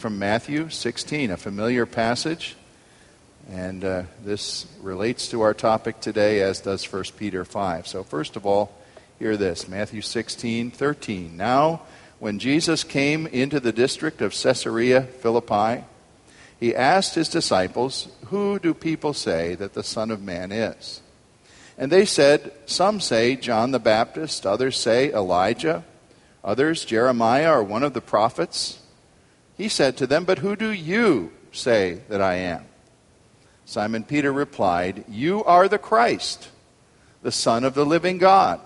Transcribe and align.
From 0.00 0.18
Matthew 0.18 0.70
16, 0.70 1.30
a 1.30 1.36
familiar 1.36 1.84
passage, 1.84 2.56
and 3.50 3.84
uh, 3.84 4.04
this 4.24 4.66
relates 4.80 5.28
to 5.28 5.42
our 5.42 5.52
topic 5.52 6.00
today, 6.00 6.40
as 6.40 6.60
does 6.60 6.90
1 6.90 7.04
Peter 7.18 7.44
5. 7.44 7.86
So, 7.86 8.02
first 8.02 8.34
of 8.34 8.46
all, 8.46 8.72
hear 9.18 9.36
this 9.36 9.68
Matthew 9.68 10.00
16, 10.00 10.70
13. 10.70 11.36
Now, 11.36 11.82
when 12.18 12.38
Jesus 12.38 12.82
came 12.82 13.26
into 13.26 13.60
the 13.60 13.72
district 13.72 14.22
of 14.22 14.32
Caesarea 14.32 15.02
Philippi, 15.02 15.84
he 16.58 16.74
asked 16.74 17.14
his 17.14 17.28
disciples, 17.28 18.08
Who 18.28 18.58
do 18.58 18.72
people 18.72 19.12
say 19.12 19.54
that 19.56 19.74
the 19.74 19.84
Son 19.84 20.10
of 20.10 20.22
Man 20.22 20.50
is? 20.50 21.02
And 21.76 21.92
they 21.92 22.06
said, 22.06 22.52
Some 22.64 23.00
say 23.00 23.36
John 23.36 23.72
the 23.72 23.78
Baptist, 23.78 24.46
others 24.46 24.78
say 24.80 25.12
Elijah, 25.12 25.84
others 26.42 26.86
Jeremiah 26.86 27.52
or 27.52 27.62
one 27.62 27.82
of 27.82 27.92
the 27.92 28.00
prophets. 28.00 28.79
He 29.60 29.68
said 29.68 29.98
to 29.98 30.06
them, 30.06 30.24
But 30.24 30.38
who 30.38 30.56
do 30.56 30.70
you 30.70 31.32
say 31.52 32.00
that 32.08 32.22
I 32.22 32.36
am? 32.36 32.64
Simon 33.66 34.04
Peter 34.04 34.32
replied, 34.32 35.04
You 35.06 35.44
are 35.44 35.68
the 35.68 35.76
Christ, 35.76 36.48
the 37.20 37.30
Son 37.30 37.62
of 37.64 37.74
the 37.74 37.84
living 37.84 38.16
God. 38.16 38.58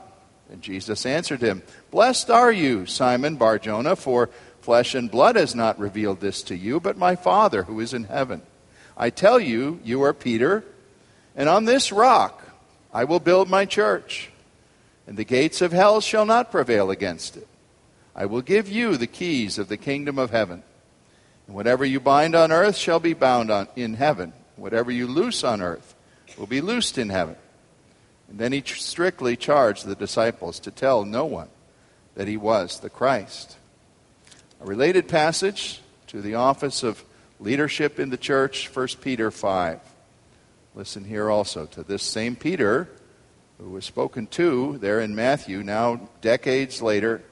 And 0.48 0.62
Jesus 0.62 1.04
answered 1.04 1.42
him, 1.42 1.64
Blessed 1.90 2.30
are 2.30 2.52
you, 2.52 2.86
Simon 2.86 3.34
Barjona, 3.34 3.96
for 3.96 4.30
flesh 4.60 4.94
and 4.94 5.10
blood 5.10 5.34
has 5.34 5.52
not 5.52 5.80
revealed 5.80 6.20
this 6.20 6.44
to 6.44 6.56
you, 6.56 6.78
but 6.78 6.96
my 6.96 7.16
Father 7.16 7.64
who 7.64 7.80
is 7.80 7.92
in 7.92 8.04
heaven. 8.04 8.40
I 8.96 9.10
tell 9.10 9.40
you, 9.40 9.80
you 9.82 10.00
are 10.04 10.14
Peter, 10.14 10.62
and 11.34 11.48
on 11.48 11.64
this 11.64 11.90
rock 11.90 12.40
I 12.92 13.02
will 13.02 13.18
build 13.18 13.50
my 13.50 13.64
church, 13.64 14.30
and 15.08 15.16
the 15.16 15.24
gates 15.24 15.60
of 15.60 15.72
hell 15.72 16.00
shall 16.00 16.24
not 16.24 16.52
prevail 16.52 16.92
against 16.92 17.36
it. 17.36 17.48
I 18.14 18.26
will 18.26 18.42
give 18.42 18.68
you 18.68 18.96
the 18.96 19.08
keys 19.08 19.58
of 19.58 19.66
the 19.66 19.76
kingdom 19.76 20.20
of 20.20 20.30
heaven. 20.30 20.62
And 21.46 21.56
whatever 21.56 21.84
you 21.84 22.00
bind 22.00 22.34
on 22.34 22.52
earth 22.52 22.76
shall 22.76 23.00
be 23.00 23.14
bound 23.14 23.50
on, 23.50 23.68
in 23.76 23.94
heaven. 23.94 24.32
Whatever 24.56 24.90
you 24.90 25.06
loose 25.06 25.44
on 25.44 25.60
earth 25.60 25.94
will 26.38 26.46
be 26.46 26.60
loosed 26.60 26.98
in 26.98 27.10
heaven. 27.10 27.36
And 28.28 28.38
then 28.38 28.52
he 28.52 28.62
tr- 28.62 28.76
strictly 28.76 29.36
charged 29.36 29.86
the 29.86 29.94
disciples 29.94 30.58
to 30.60 30.70
tell 30.70 31.04
no 31.04 31.24
one 31.24 31.48
that 32.14 32.28
he 32.28 32.36
was 32.36 32.80
the 32.80 32.90
Christ. 32.90 33.56
A 34.60 34.64
related 34.64 35.08
passage 35.08 35.80
to 36.08 36.22
the 36.22 36.36
office 36.36 36.82
of 36.82 37.04
leadership 37.40 37.98
in 37.98 38.10
the 38.10 38.16
church, 38.16 38.70
1 38.72 38.88
Peter 39.02 39.30
5. 39.30 39.80
Listen 40.74 41.04
here 41.04 41.30
also 41.30 41.66
to 41.66 41.82
this 41.82 42.02
same 42.02 42.36
Peter 42.36 42.88
who 43.58 43.70
was 43.70 43.84
spoken 43.84 44.26
to 44.26 44.78
there 44.78 45.00
in 45.00 45.14
Matthew, 45.14 45.62
now 45.62 46.00
decades 46.20 46.82
later, 46.82 47.22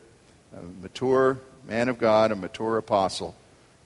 a 0.57 0.63
mature 0.83 1.41
man 1.67 1.89
of 1.89 1.99
God, 1.99 2.31
a 2.31 2.37
mature 2.37 2.77
apostle 2.77 3.35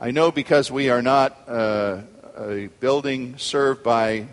I 0.00 0.12
know 0.12 0.30
because 0.30 0.70
we 0.70 0.90
are 0.90 1.02
not 1.02 1.36
uh, 1.48 2.02
a 2.36 2.68
building 2.78 3.36
served 3.36 3.82
by 3.82 4.28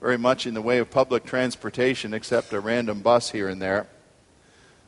very 0.00 0.16
much 0.16 0.46
in 0.46 0.54
the 0.54 0.62
way 0.62 0.78
of 0.78 0.92
public 0.92 1.24
transportation, 1.24 2.14
except 2.14 2.52
a 2.52 2.60
random 2.60 3.00
bus 3.00 3.28
here 3.28 3.48
and 3.48 3.60
there, 3.60 3.88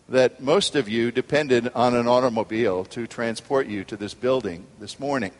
that 0.08 0.40
most 0.40 0.76
of 0.76 0.88
you 0.88 1.10
depended 1.10 1.68
on 1.74 1.96
an 1.96 2.06
automobile 2.06 2.84
to 2.84 3.08
transport 3.08 3.66
you 3.66 3.82
to 3.82 3.96
this 3.96 4.14
building 4.14 4.64
this 4.78 5.00
morning. 5.00 5.32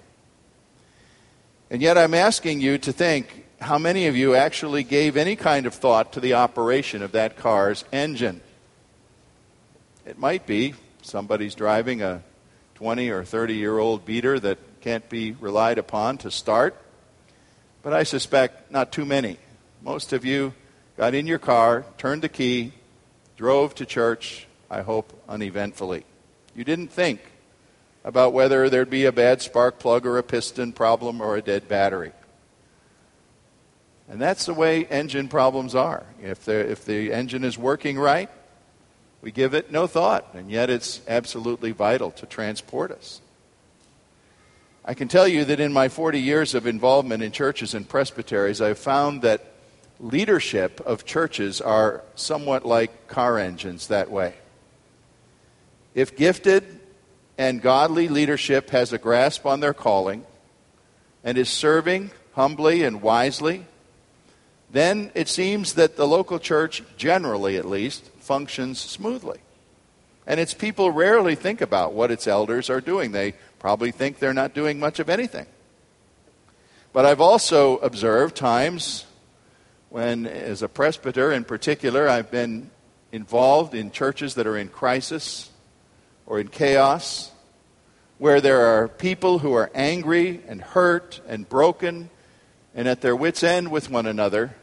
And 1.71 1.81
yet 1.81 1.97
I'm 1.97 2.13
asking 2.13 2.61
you 2.61 2.77
to 2.79 2.93
think 2.93 3.47
how 3.61 3.79
many 3.79 4.09
of 4.09 4.17
you 4.17 4.35
actually 4.35 4.83
gave 4.83 5.17
any 5.17 5.37
kind 5.37 5.67
of 5.67 5.75
thought 5.75 6.15
to 6.15 6.21
the 6.21 6.35
operation 6.35 7.01
of 7.01 7.13
that 7.13 7.37
car's 7.37 7.85
engine. 7.93 8.41
It 10.05 10.19
might 10.19 10.49
be 10.49 10.75
somebody's 11.01 11.55
driving 11.55 12.03
a 12.03 12.25
20 12.75 13.11
or 13.11 13.25
30 13.25 13.55
year 13.55 13.79
old 13.79 14.05
beater 14.05 14.39
that 14.41 14.59
can't 14.81 15.09
be 15.09 15.33
relied 15.33 15.79
upon 15.79 16.19
to 16.19 16.31
start. 16.31 16.77
But 17.83 17.93
I 17.93 18.03
suspect 18.03 18.71
not 18.71 18.93
too 18.93 19.05
many. 19.05 19.39
Most 19.83 20.13
of 20.13 20.25
you 20.25 20.55
got 20.97 21.15
in 21.15 21.27
your 21.27 21.39
car, 21.39 21.85
turned 21.99 22.23
the 22.23 22.29
key, 22.29 22.73
drove 23.37 23.75
to 23.77 23.87
church, 23.87 24.47
I 24.71 24.83
hope 24.83 25.13
uneventfully. 25.29 26.05
You 26.55 26.65
didn't 26.65 26.89
think 26.89 27.21
about 28.05 28.33
whether 28.33 28.69
there'd 28.69 28.91
be 28.91 29.07
a 29.07 29.13
bad 29.13 29.41
spark 29.41 29.79
plug 29.79 30.07
or 30.07 30.19
a 30.19 30.23
piston 30.23 30.73
problem 30.73 31.21
or 31.21 31.37
a 31.37 31.43
dead 31.43 31.69
battery. 31.69 32.13
And 34.09 34.21
that's 34.21 34.47
the 34.47 34.55
way 34.55 34.85
engine 34.85 35.29
problems 35.29 35.75
are. 35.75 36.05
If 36.23 36.45
the, 36.45 36.71
if 36.71 36.85
the 36.85 37.13
engine 37.13 37.45
is 37.45 37.57
working 37.57 37.99
right, 37.99 38.29
we 39.25 39.33
give 39.33 39.55
it 39.55 39.73
no 39.73 39.87
thought, 39.87 40.35
and 40.35 40.51
yet 40.51 40.69
it's 40.69 41.01
absolutely 41.09 41.71
vital 41.73 42.11
to 42.11 42.27
transport 42.27 42.91
us. 42.91 43.23
I 44.85 44.93
can 44.93 45.09
tell 45.09 45.27
you 45.27 45.47
that 45.47 45.61
in 45.61 45.73
my 45.73 45.89
40 45.89 46.21
years 46.21 46.55
of 46.55 46.67
involvement 46.67 47.23
in 47.23 47.33
churches 47.33 47.73
and 47.73 47.89
presbyteries, 47.89 48.61
I've 48.61 48.79
found 48.79 49.23
that 49.23 49.43
leadership 49.99 50.79
of 50.83 51.07
churches 51.07 51.63
are 51.63 52.03
somewhat 52.15 52.67
like 52.67 53.09
car 53.09 53.39
engines 53.39 53.87
that 53.87 54.11
way. 54.11 54.35
If 55.95 56.19
gifted 56.19 56.81
and 57.39 57.63
godly 57.63 58.09
leadership 58.09 58.69
has 58.71 58.93
a 58.93 58.99
grasp 58.99 59.47
on 59.47 59.61
their 59.61 59.73
calling 59.73 60.27
and 61.25 61.39
is 61.39 61.49
serving 61.49 62.11
humbly 62.35 62.83
and 62.83 63.01
wisely, 63.01 63.65
then 64.71 65.11
it 65.15 65.29
seems 65.29 65.75
that 65.75 65.97
the 65.97 66.07
local 66.07 66.39
church, 66.39 66.83
generally 66.99 67.57
at 67.57 67.65
least, 67.65 68.11
functions 68.25 68.81
smoothly. 68.81 69.39
And 70.27 70.41
its 70.41 70.55
people 70.55 70.91
rarely 70.91 71.35
think 71.35 71.61
about 71.61 71.93
what 71.93 72.11
its 72.11 72.27
elders 72.27 72.71
are 72.71 72.81
doing. 72.81 73.13
They 73.13 73.35
probably 73.59 73.91
think 73.91 74.19
they're 74.19 74.33
not 74.33 74.55
doing 74.55 74.81
much 74.81 74.99
of 74.99 75.11
anything. 75.11 75.47
But 76.93 77.05
I've 77.05 77.21
also 77.21 77.77
observed 77.79 78.37
times 78.37 79.05
when, 79.91 80.27
as 80.27 80.63
a 80.63 80.69
presbyter 80.69 81.33
in 81.33 81.45
particular, 81.45 82.09
I've 82.09 82.31
been 82.31 82.71
involved 83.13 83.75
in 83.75 83.91
churches 83.91 84.35
that 84.37 84.47
are 84.47 84.57
in 84.57 84.69
crisis 84.69 85.51
or 86.27 86.41
in 86.41 86.49
chaos, 86.49 87.31
where 88.19 88.41
there 88.41 88.61
are 88.61 88.89
people 88.89 89.41
who 89.41 89.53
are 89.53 89.71
angry 89.75 90.41
and 90.49 90.61
hurt 90.61 91.21
and 91.29 91.49
broken 91.49 92.09
and 92.75 92.89
at 92.89 93.03
their 93.03 93.15
wits' 93.15 93.43
end 93.43 93.71
with 93.71 93.91
one 93.91 94.07
another. 94.07 94.55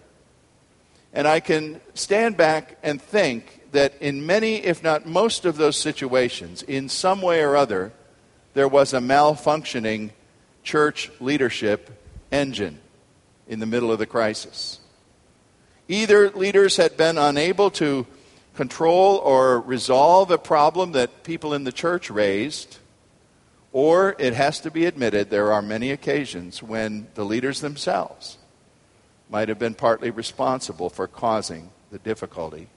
And 1.14 1.28
I 1.28 1.40
can 1.40 1.82
stand 1.94 2.38
back 2.38 2.78
and 2.84 3.02
think 3.02 3.62
that 3.72 3.94
in 4.02 4.26
many, 4.26 4.56
if 4.56 4.84
not 4.84 5.06
most 5.06 5.46
of 5.46 5.58
those 5.58 5.78
situations, 5.78 6.64
in 6.64 6.90
some 6.90 7.22
way 7.22 7.42
or 7.42 7.56
other, 7.56 7.92
there 8.54 8.68
was 8.68 8.94
a 8.94 9.00
malfunctioning 9.00 10.12
church 10.64 11.12
leadership 11.20 11.90
engine 12.32 12.80
in 13.48 13.60
the 13.60 13.66
middle 13.66 13.92
of 13.92 14.00
the 14.00 14.06
crisis. 14.06 14.80
Either 15.88 16.30
leaders 16.30 16.78
had 16.78 16.96
been 16.96 17.18
unable 17.18 17.70
to 17.72 18.06
control 18.56 19.18
or 19.18 19.60
resolve 19.60 20.32
a 20.32 20.38
problem 20.38 20.94
that 20.94 21.24
people 21.24 21.54
in 21.54 21.64
the 21.64 21.72
church 21.72 22.10
raised, 22.10 22.78
or 23.74 24.16
it 24.20 24.34
has 24.34 24.60
to 24.62 24.72
be 24.72 24.86
admitted 24.86 25.30
there 25.30 25.52
are 25.52 25.62
many 25.62 25.92
occasions 25.92 26.62
when 26.62 27.08
the 27.16 27.26
leaders 27.26 27.62
themselves 27.62 28.38
might 29.32 29.48
have 29.48 29.58
been 29.58 29.74
partly 29.74 30.12
responsible 30.12 30.90
for 30.90 31.08
causing 31.08 31.72
the 31.90 32.00
difficulty 32.00 32.68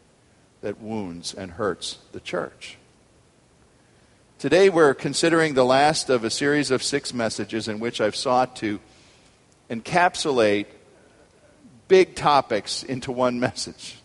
that 0.63 0.81
wounds 0.81 1.35
and 1.35 1.51
hurts 1.51 1.99
the 2.13 2.21
church. 2.21 2.79
Today 4.39 4.69
we're 4.71 4.95
considering 4.95 5.55
the 5.55 5.65
last 5.65 6.11
of 6.11 6.23
a 6.23 6.31
series 6.31 6.71
of 6.71 6.83
six 6.83 7.13
messages 7.13 7.67
in 7.67 7.81
which 7.81 8.01
I've 8.01 8.15
sought 8.15 8.57
to 8.57 8.79
encapsulate 9.69 10.67
big 11.89 12.15
topics 12.15 12.85
into 12.85 13.11
one 13.11 13.41
message. 13.41 13.97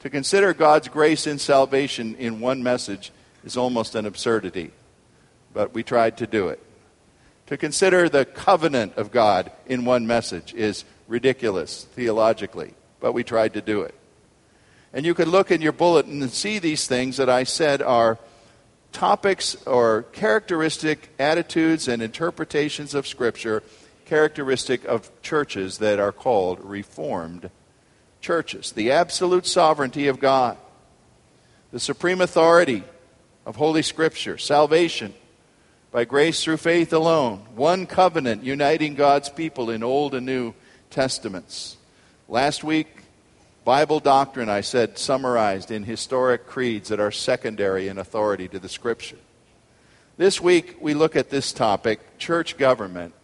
To 0.00 0.10
consider 0.10 0.54
God's 0.54 0.88
grace 0.88 1.26
in 1.26 1.38
salvation 1.38 2.14
in 2.14 2.38
one 2.38 2.62
message 2.62 3.10
is 3.44 3.56
almost 3.56 3.96
an 3.96 4.06
absurdity, 4.06 4.70
but 5.52 5.74
we 5.74 5.82
tried 5.82 6.18
to 6.18 6.28
do 6.28 6.48
it. 6.48 6.62
To 7.48 7.56
consider 7.56 8.08
the 8.08 8.24
covenant 8.24 8.96
of 8.96 9.10
God 9.10 9.50
in 9.66 9.84
one 9.84 10.06
message 10.06 10.54
is 10.54 10.84
ridiculous 11.08 11.84
theologically, 11.94 12.74
but 13.00 13.12
we 13.12 13.24
tried 13.24 13.54
to 13.54 13.60
do 13.60 13.82
it. 13.82 13.94
And 14.92 15.04
you 15.04 15.14
could 15.14 15.28
look 15.28 15.50
in 15.50 15.60
your 15.60 15.72
bulletin 15.72 16.22
and 16.22 16.30
see 16.30 16.58
these 16.58 16.86
things 16.86 17.16
that 17.16 17.28
I 17.28 17.44
said 17.44 17.82
are 17.82 18.18
topics 18.92 19.56
or 19.66 20.02
characteristic 20.12 21.10
attitudes 21.18 21.88
and 21.88 22.00
interpretations 22.00 22.94
of 22.94 23.06
Scripture 23.06 23.62
characteristic 24.06 24.84
of 24.86 25.10
churches 25.20 25.78
that 25.78 25.98
are 25.98 26.12
called 26.12 26.58
Reformed 26.64 27.50
churches. 28.22 28.72
The 28.72 28.90
absolute 28.92 29.46
sovereignty 29.46 30.08
of 30.08 30.18
God, 30.18 30.56
the 31.72 31.80
supreme 31.80 32.22
authority 32.22 32.84
of 33.44 33.56
Holy 33.56 33.82
Scripture, 33.82 34.38
salvation 34.38 35.12
by 35.92 36.06
grace 36.06 36.42
through 36.42 36.56
faith 36.56 36.92
alone, 36.94 37.46
one 37.54 37.86
covenant 37.86 38.44
uniting 38.44 38.94
God's 38.94 39.28
people 39.28 39.68
in 39.68 39.82
Old 39.82 40.14
and 40.14 40.24
New 40.24 40.54
Testaments. 40.90 41.76
Last 42.28 42.64
week, 42.64 42.88
Bible 43.64 44.00
doctrine, 44.00 44.48
I 44.48 44.62
said, 44.62 44.98
summarized 44.98 45.70
in 45.70 45.84
historic 45.84 46.46
creeds 46.46 46.88
that 46.88 47.00
are 47.00 47.10
secondary 47.10 47.88
in 47.88 47.98
authority 47.98 48.48
to 48.48 48.58
the 48.58 48.68
Scripture. 48.68 49.18
This 50.16 50.40
week, 50.40 50.76
we 50.80 50.94
look 50.94 51.16
at 51.16 51.30
this 51.30 51.52
topic 51.52 52.18
church 52.18 52.56
government 52.56 53.14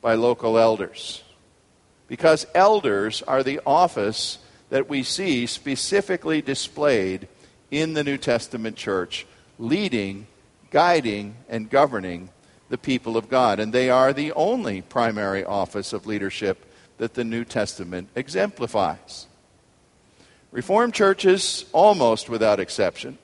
by 0.00 0.14
local 0.14 0.58
elders. 0.58 1.22
Because 2.06 2.46
elders 2.54 3.20
are 3.22 3.42
the 3.42 3.60
office 3.66 4.38
that 4.70 4.88
we 4.88 5.02
see 5.02 5.46
specifically 5.46 6.40
displayed 6.40 7.28
in 7.70 7.94
the 7.94 8.04
New 8.04 8.16
Testament 8.16 8.76
church, 8.76 9.26
leading, 9.58 10.26
guiding, 10.70 11.34
and 11.48 11.68
governing 11.68 12.30
the 12.68 12.78
people 12.78 13.16
of 13.16 13.28
God. 13.28 13.60
And 13.60 13.72
they 13.72 13.90
are 13.90 14.12
the 14.12 14.32
only 14.32 14.82
primary 14.82 15.44
office 15.44 15.92
of 15.92 16.06
leadership 16.06 16.64
that 16.98 17.14
the 17.14 17.24
New 17.24 17.44
Testament 17.44 18.08
exemplifies. 18.14 19.26
Reformed 20.50 20.94
churches, 20.94 21.64
almost 21.72 22.28
without 22.28 22.60
exception, 22.60 23.18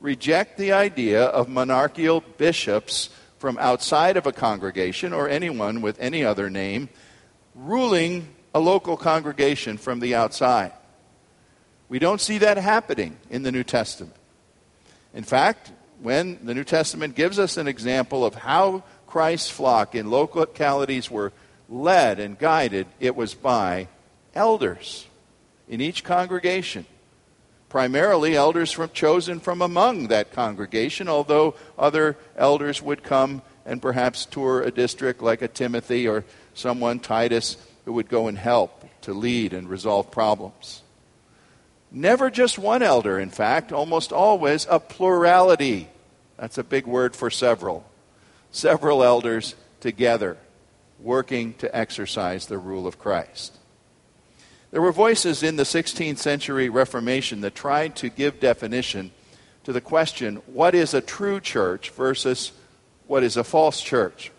reject 0.00 0.58
the 0.58 0.72
idea 0.72 1.24
of 1.24 1.48
monarchical 1.48 2.22
bishops 2.36 3.10
from 3.38 3.58
outside 3.58 4.16
of 4.16 4.26
a 4.26 4.32
congregation 4.32 5.12
or 5.12 5.28
anyone 5.28 5.80
with 5.80 5.98
any 6.00 6.24
other 6.24 6.48
name 6.48 6.88
ruling 7.54 8.28
a 8.54 8.60
local 8.60 8.96
congregation 8.96 9.76
from 9.76 10.00
the 10.00 10.14
outside. 10.14 10.72
We 11.88 11.98
don't 11.98 12.20
see 12.20 12.38
that 12.38 12.56
happening 12.56 13.16
in 13.30 13.42
the 13.42 13.52
New 13.52 13.64
Testament. 13.64 14.16
In 15.12 15.24
fact, 15.24 15.72
when 16.00 16.44
the 16.44 16.54
New 16.54 16.64
Testament 16.64 17.14
gives 17.14 17.38
us 17.38 17.56
an 17.56 17.68
example 17.68 18.24
of 18.24 18.34
how 18.34 18.82
Christ's 19.06 19.50
flock 19.50 19.94
in 19.94 20.10
localities 20.10 21.10
were 21.10 21.32
led 21.74 22.20
and 22.20 22.38
guided, 22.38 22.86
it 23.00 23.16
was 23.16 23.34
by 23.34 23.88
elders 24.34 25.06
in 25.68 25.80
each 25.80 26.04
congregation 26.04 26.86
primarily 27.74 28.36
elders 28.36 28.70
from, 28.70 28.88
chosen 28.90 29.40
from 29.40 29.60
among 29.60 30.06
that 30.06 30.30
congregation, 30.30 31.08
although 31.08 31.56
other 31.76 32.16
elders 32.36 32.80
would 32.80 33.02
come 33.02 33.42
and 33.66 33.82
perhaps 33.82 34.26
tour 34.26 34.62
a 34.62 34.70
district 34.70 35.20
like 35.20 35.42
a 35.42 35.48
Timothy 35.48 36.06
or 36.06 36.24
someone, 36.54 37.00
Titus, 37.00 37.56
who 37.84 37.92
would 37.92 38.08
go 38.08 38.28
and 38.28 38.38
help 38.38 38.84
to 39.00 39.12
lead 39.12 39.52
and 39.52 39.68
resolve 39.68 40.08
problems. 40.12 40.82
Never 41.90 42.30
just 42.30 42.60
one 42.60 42.80
elder, 42.80 43.18
in 43.18 43.30
fact, 43.30 43.72
almost 43.72 44.12
always 44.12 44.68
a 44.70 44.78
plurality. 44.78 45.88
That's 46.38 46.58
a 46.58 46.62
big 46.62 46.86
word 46.86 47.16
for 47.16 47.28
several. 47.28 47.84
Several 48.52 49.02
elders 49.02 49.56
together 49.80 50.36
working 51.00 51.54
to 51.54 51.76
exercise 51.76 52.46
the 52.46 52.58
rule 52.58 52.86
of 52.86 52.98
Christ. 52.98 53.58
There 54.70 54.82
were 54.82 54.92
voices 54.92 55.42
in 55.42 55.56
the 55.56 55.62
16th 55.62 56.18
century 56.18 56.68
Reformation 56.68 57.42
that 57.42 57.54
tried 57.54 57.94
to 57.96 58.08
give 58.08 58.40
definition 58.40 59.12
to 59.64 59.72
the 59.72 59.80
question 59.80 60.36
what 60.46 60.74
is 60.74 60.94
a 60.94 61.00
true 61.00 61.40
church 61.40 61.90
versus 61.90 62.52
what 63.06 63.22
is 63.22 63.36
a 63.36 63.44
false 63.44 63.80
church? 63.80 64.32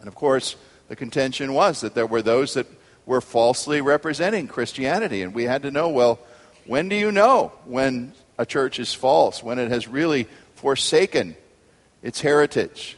And 0.00 0.08
of 0.08 0.14
course, 0.14 0.56
the 0.88 0.96
contention 0.96 1.54
was 1.54 1.80
that 1.80 1.94
there 1.94 2.06
were 2.06 2.22
those 2.22 2.54
that 2.54 2.66
were 3.06 3.20
falsely 3.20 3.80
representing 3.80 4.48
Christianity. 4.48 5.22
And 5.22 5.34
we 5.34 5.44
had 5.44 5.62
to 5.62 5.70
know 5.70 5.88
well, 5.88 6.18
when 6.66 6.88
do 6.88 6.96
you 6.96 7.12
know 7.12 7.52
when 7.64 8.12
a 8.38 8.46
church 8.46 8.78
is 8.78 8.92
false, 8.92 9.42
when 9.42 9.58
it 9.58 9.70
has 9.70 9.86
really 9.86 10.26
forsaken 10.54 11.36
its 12.02 12.20
heritage? 12.20 12.96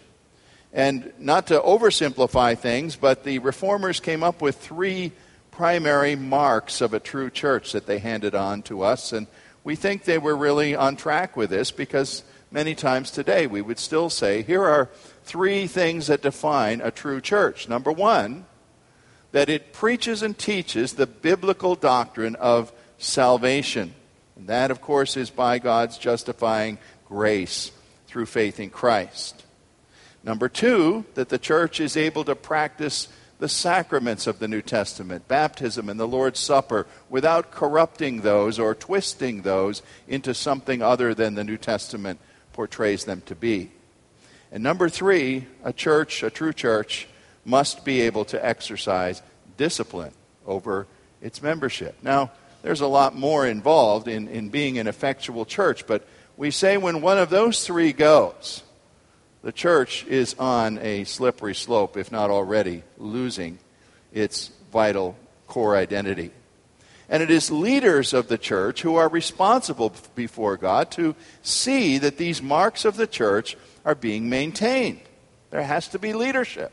And 0.77 1.11
not 1.19 1.47
to 1.47 1.59
oversimplify 1.59 2.59
things, 2.59 2.97
but 2.97 3.25
the 3.25 3.39
reformers 3.39 3.99
came 3.99 4.23
up 4.23 4.43
with 4.43 4.57
three 4.57 5.13
primary 5.51 6.17
marks 6.17 6.83
of 6.83 6.93
a 6.93 7.01
true 7.01 7.31
church 7.31 7.73
that 7.73 7.87
they 7.87 7.99
handed 7.99 8.35
on 8.35 8.61
to 8.65 8.83
us. 8.83 9.11
And 9.15 9.27
we 9.65 9.75
think 9.75 10.05
they 10.05 10.19
were 10.19 10.37
really 10.37 10.77
on 10.77 10.97
track 10.97 11.35
with 11.35 11.49
this 11.49 11.71
because 11.71 12.25
many 12.51 12.75
times 12.75 13.11
today 13.11 13.47
we 13.47 13.63
would 13.63 13.79
still 13.79 14.11
say 14.11 14.43
here 14.43 14.65
are 14.65 14.91
three 15.25 15.67
things 15.67 16.09
that 16.09 16.21
define 16.21 16.83
a 16.83 16.91
true 16.91 17.23
church. 17.23 17.71
Number 17.71 17.91
one, 17.91 18.45
that 19.33 19.49
it 19.49 19.73
preaches 19.73 20.23
and 20.23 20.37
teaches 20.37 20.93
the 20.93 21.07
biblical 21.07 21.75
doctrine 21.75 22.37
of 22.37 22.71
salvation. 22.99 23.95
And 24.37 24.49
that, 24.49 24.71
of 24.71 24.83
course, 24.83 25.17
is 25.17 25.31
by 25.31 25.59
God's 25.59 25.97
justifying 25.97 26.77
grace 27.09 27.73
through 28.09 28.27
faith 28.27 28.61
in 28.61 28.69
Christ. 28.69 29.36
Number 30.27 30.49
two, 30.49 31.05
that 31.15 31.29
the 31.29 31.39
church 31.39 31.79
is 31.79 31.97
able 31.97 32.25
to 32.25 32.35
practice 32.35 33.07
the 33.39 33.49
sacraments 33.49 34.27
of 34.27 34.41
the 34.41 34.49
New 34.49 34.61
Testament, 34.61 35.29
baptism 35.29 35.89
and 35.89 36.01
the 36.01 36.09
Lord's 36.09 36.41
Supper, 36.41 36.89
without 37.09 37.53
corrupting 37.53 38.23
those 38.23 38.59
or 38.59 38.75
twisting 38.75 39.43
those 39.43 39.83
into 40.09 40.35
something 40.35 40.83
other 40.83 41.15
than 41.15 41.37
the 41.37 41.45
New 41.45 41.57
Testament 41.57 42.19
portrays 42.53 43.05
them 43.05 43.23
to 43.27 43.37
be. 43.37 43.71
And 44.51 44.65
number 44.65 44.89
three, 44.89 45.47
a 45.63 45.73
church, 45.73 46.25
a 46.25 46.31
true 46.31 46.53
church, 46.53 47.07
must 47.45 47.85
be 47.85 48.01
able 48.01 48.25
to 48.25 48.45
exercise 48.45 49.23
discipline 49.57 50.13
over 50.45 50.89
its 51.23 51.41
membership. 51.41 51.95
Now, 52.03 52.33
there's 52.63 52.81
a 52.81 52.89
lot 52.89 53.15
more 53.15 53.47
involved 53.47 54.09
in, 54.09 54.27
in 54.27 54.49
being 54.49 54.79
an 54.79 54.89
effectual 54.89 55.45
church, 55.45 55.87
but 55.87 56.05
we 56.37 56.51
say 56.51 56.79
when 56.79 57.01
one 57.01 57.19
of 57.19 57.31
those 57.31 57.65
three 57.65 57.93
goes, 57.93 58.65
the 59.47 59.53
church 59.53 60.05
is 60.07 60.35
on 60.41 60.77
a 60.79 61.05
slippery 61.05 61.55
slope, 61.55 61.97
if 61.97 62.11
not 62.11 62.31
already 62.31 62.83
losing 62.99 63.61
its 64.13 64.51
vital 64.73 65.17
core 65.47 65.77
identity. 65.77 66.33
And 67.09 67.23
it 67.23 67.31
is 67.31 67.49
leaders 67.49 68.13
of 68.13 68.27
the 68.27 68.39
church 68.39 68.83
who 68.83 68.97
are 68.97 69.09
responsible 69.09 69.95
before 70.17 70.57
God 70.57 70.91
to 70.93 71.15
see 71.43 71.97
that 71.99 72.17
these 72.17 72.43
marks 72.43 72.85
of 72.85 72.97
the 72.97 73.07
church 73.07 73.57
are 73.85 73.95
being 73.95 74.29
maintained. 74.29 75.03
There 75.53 75.63
has 75.63 75.87
to 75.91 76.01
be 76.01 76.13
leadership. 76.13 76.73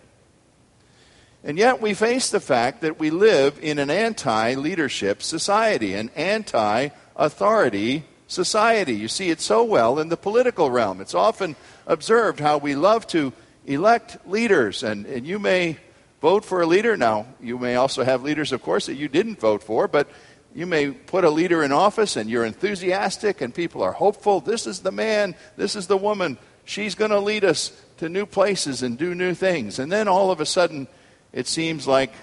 And 1.43 1.59
yet 1.59 1.79
we 1.79 1.93
face 1.93 2.31
the 2.31 2.39
fact 2.39 2.81
that 2.81 2.97
we 2.97 3.11
live 3.11 3.59
in 3.61 3.77
an 3.77 3.91
anti 3.91 4.55
leadership 4.55 5.21
society, 5.21 5.93
an 5.93 6.09
anti 6.15 6.89
authority 7.15 8.05
society. 8.33 8.95
You 8.95 9.07
see 9.07 9.29
it 9.29 9.39
so 9.39 9.63
well 9.63 9.99
in 9.99 10.09
the 10.09 10.17
political 10.17 10.69
realm. 10.69 10.99
It's 10.99 11.15
often 11.15 11.55
observed 11.87 12.39
how 12.39 12.57
we 12.57 12.75
love 12.75 13.07
to 13.07 13.31
elect 13.65 14.17
leaders, 14.27 14.83
and, 14.83 15.05
and 15.05 15.25
you 15.25 15.39
may 15.39 15.77
vote 16.19 16.45
for 16.45 16.61
a 16.61 16.65
leader. 16.65 16.97
Now, 16.97 17.27
you 17.41 17.57
may 17.57 17.75
also 17.75 18.03
have 18.03 18.23
leaders, 18.23 18.51
of 18.51 18.61
course, 18.61 18.87
that 18.87 18.95
you 18.95 19.07
didn't 19.07 19.39
vote 19.39 19.61
for, 19.61 19.87
but 19.87 20.09
you 20.55 20.65
may 20.65 20.91
put 20.91 21.23
a 21.23 21.29
leader 21.29 21.63
in 21.63 21.71
office 21.71 22.15
and 22.15 22.29
you're 22.29 22.45
enthusiastic 22.45 23.41
and 23.41 23.53
people 23.53 23.81
are 23.81 23.91
hopeful. 23.91 24.39
This 24.39 24.67
is 24.67 24.79
the 24.79 24.91
man, 24.91 25.35
this 25.57 25.75
is 25.75 25.87
the 25.87 25.97
woman. 25.97 26.37
She's 26.63 26.95
going 26.95 27.11
to 27.11 27.19
lead 27.19 27.43
us 27.43 27.71
to 27.97 28.07
new 28.07 28.25
places 28.25 28.83
and 28.83 28.97
do 28.97 29.15
new 29.15 29.33
things. 29.33 29.79
And 29.79 29.91
then 29.91 30.07
all 30.07 30.31
of 30.31 30.39
a 30.39 30.45
sudden, 30.45 30.87
it 31.33 31.47
seems 31.47 31.87
like, 31.87 32.13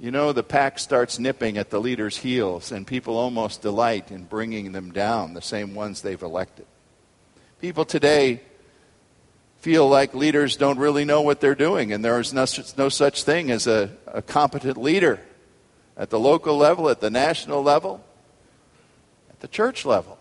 you 0.00 0.10
know, 0.10 0.32
the 0.32 0.42
pack 0.42 0.78
starts 0.78 1.18
nipping 1.18 1.58
at 1.58 1.68
the 1.68 1.78
leader's 1.78 2.16
heels 2.16 2.72
and 2.72 2.86
people 2.86 3.18
almost 3.18 3.60
delight 3.60 4.10
in 4.10 4.24
bringing 4.24 4.72
them 4.72 4.92
down, 4.92 5.34
the 5.34 5.42
same 5.42 5.74
ones 5.74 6.00
they've 6.00 6.22
elected. 6.22 6.64
People 7.60 7.84
today 7.84 8.40
feel 9.58 9.86
like 9.86 10.14
leaders 10.14 10.56
don't 10.56 10.78
really 10.78 11.04
know 11.04 11.20
what 11.20 11.42
they're 11.42 11.54
doing, 11.54 11.92
and 11.92 12.02
there 12.02 12.18
is 12.18 12.32
no, 12.32 12.46
no 12.78 12.88
such 12.88 13.24
thing 13.24 13.50
as 13.50 13.66
a, 13.66 13.90
a 14.06 14.22
competent 14.22 14.78
leader 14.78 15.20
at 15.98 16.08
the 16.08 16.18
local 16.18 16.56
level, 16.56 16.88
at 16.88 17.02
the 17.02 17.10
national 17.10 17.62
level, 17.62 18.02
at 19.28 19.40
the 19.40 19.48
church 19.48 19.84
level. 19.84 20.16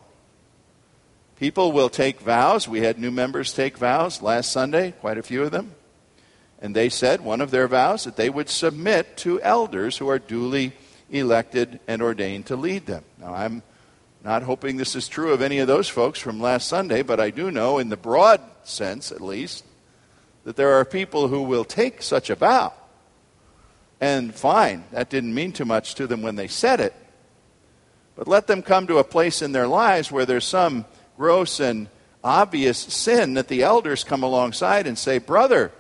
People 1.38 1.72
will 1.72 1.88
take 1.88 2.20
vows. 2.20 2.68
We 2.68 2.82
had 2.82 3.00
new 3.00 3.12
members 3.12 3.54
take 3.54 3.78
vows 3.78 4.22
last 4.22 4.52
Sunday, 4.52 4.92
quite 4.92 5.18
a 5.18 5.24
few 5.24 5.42
of 5.42 5.52
them. 5.52 5.74
And 6.62 6.76
they 6.76 6.90
said, 6.90 7.22
one 7.22 7.42
of 7.42 7.52
their 7.52 7.68
vows, 7.68 8.04
that 8.04 8.18
they 8.18 8.30
would 8.30 8.50
submit 8.50 9.16
to 9.18 9.42
elders 9.42 9.98
who 9.98 10.10
are 10.10 10.20
duly 10.20 10.74
elected 11.10 11.80
and 11.88 12.02
ordained 12.02 12.48
to 12.48 12.56
lead 12.56 12.86
them. 12.86 13.04
Now, 13.18 13.34
I'm 13.34 13.64
not 14.24 14.44
hoping 14.44 14.76
this 14.76 14.96
is 14.96 15.08
true 15.08 15.32
of 15.32 15.42
any 15.42 15.60
of 15.60 15.68
those 15.68 15.88
folks 15.88 16.20
from 16.20 16.42
last 16.42 16.68
Sunday, 16.68 17.02
but 17.02 17.20
I 17.20 17.30
do 17.30 17.50
know, 17.50 17.78
in 17.78 17.88
the 17.88 17.98
broad 17.98 18.42
sense 18.64 19.12
at 19.12 19.22
least, 19.22 19.64
that 20.44 20.58
there 20.58 20.74
are 20.74 20.86
people 20.86 21.30
who 21.30 21.44
will 21.44 21.64
take 21.64 22.02
such 22.02 22.30
a 22.30 22.36
vow. 22.36 22.74
And 24.02 24.34
fine, 24.36 24.84
that 24.92 25.10
didn't 25.10 25.34
mean 25.34 25.54
too 25.54 25.66
much 25.66 25.96
to 25.96 26.08
them 26.08 26.22
when 26.22 26.36
they 26.36 26.48
said 26.48 26.80
it. 26.80 26.94
But 28.16 28.28
let 28.28 28.48
them 28.48 28.62
come 28.62 28.88
to 28.88 28.98
a 28.98 29.04
place 29.04 29.42
in 29.42 29.54
their 29.54 29.68
lives 29.68 30.12
where 30.12 30.26
there's 30.26 30.46
some 30.46 30.86
gross 31.18 31.62
and 31.62 31.88
obvious 32.22 32.78
sin 32.78 33.36
that 33.36 33.48
the 33.48 33.64
elders 33.64 34.04
come 34.04 34.24
alongside 34.24 34.88
and 34.88 34.98
say, 34.98 35.20
Brother, 35.20 35.72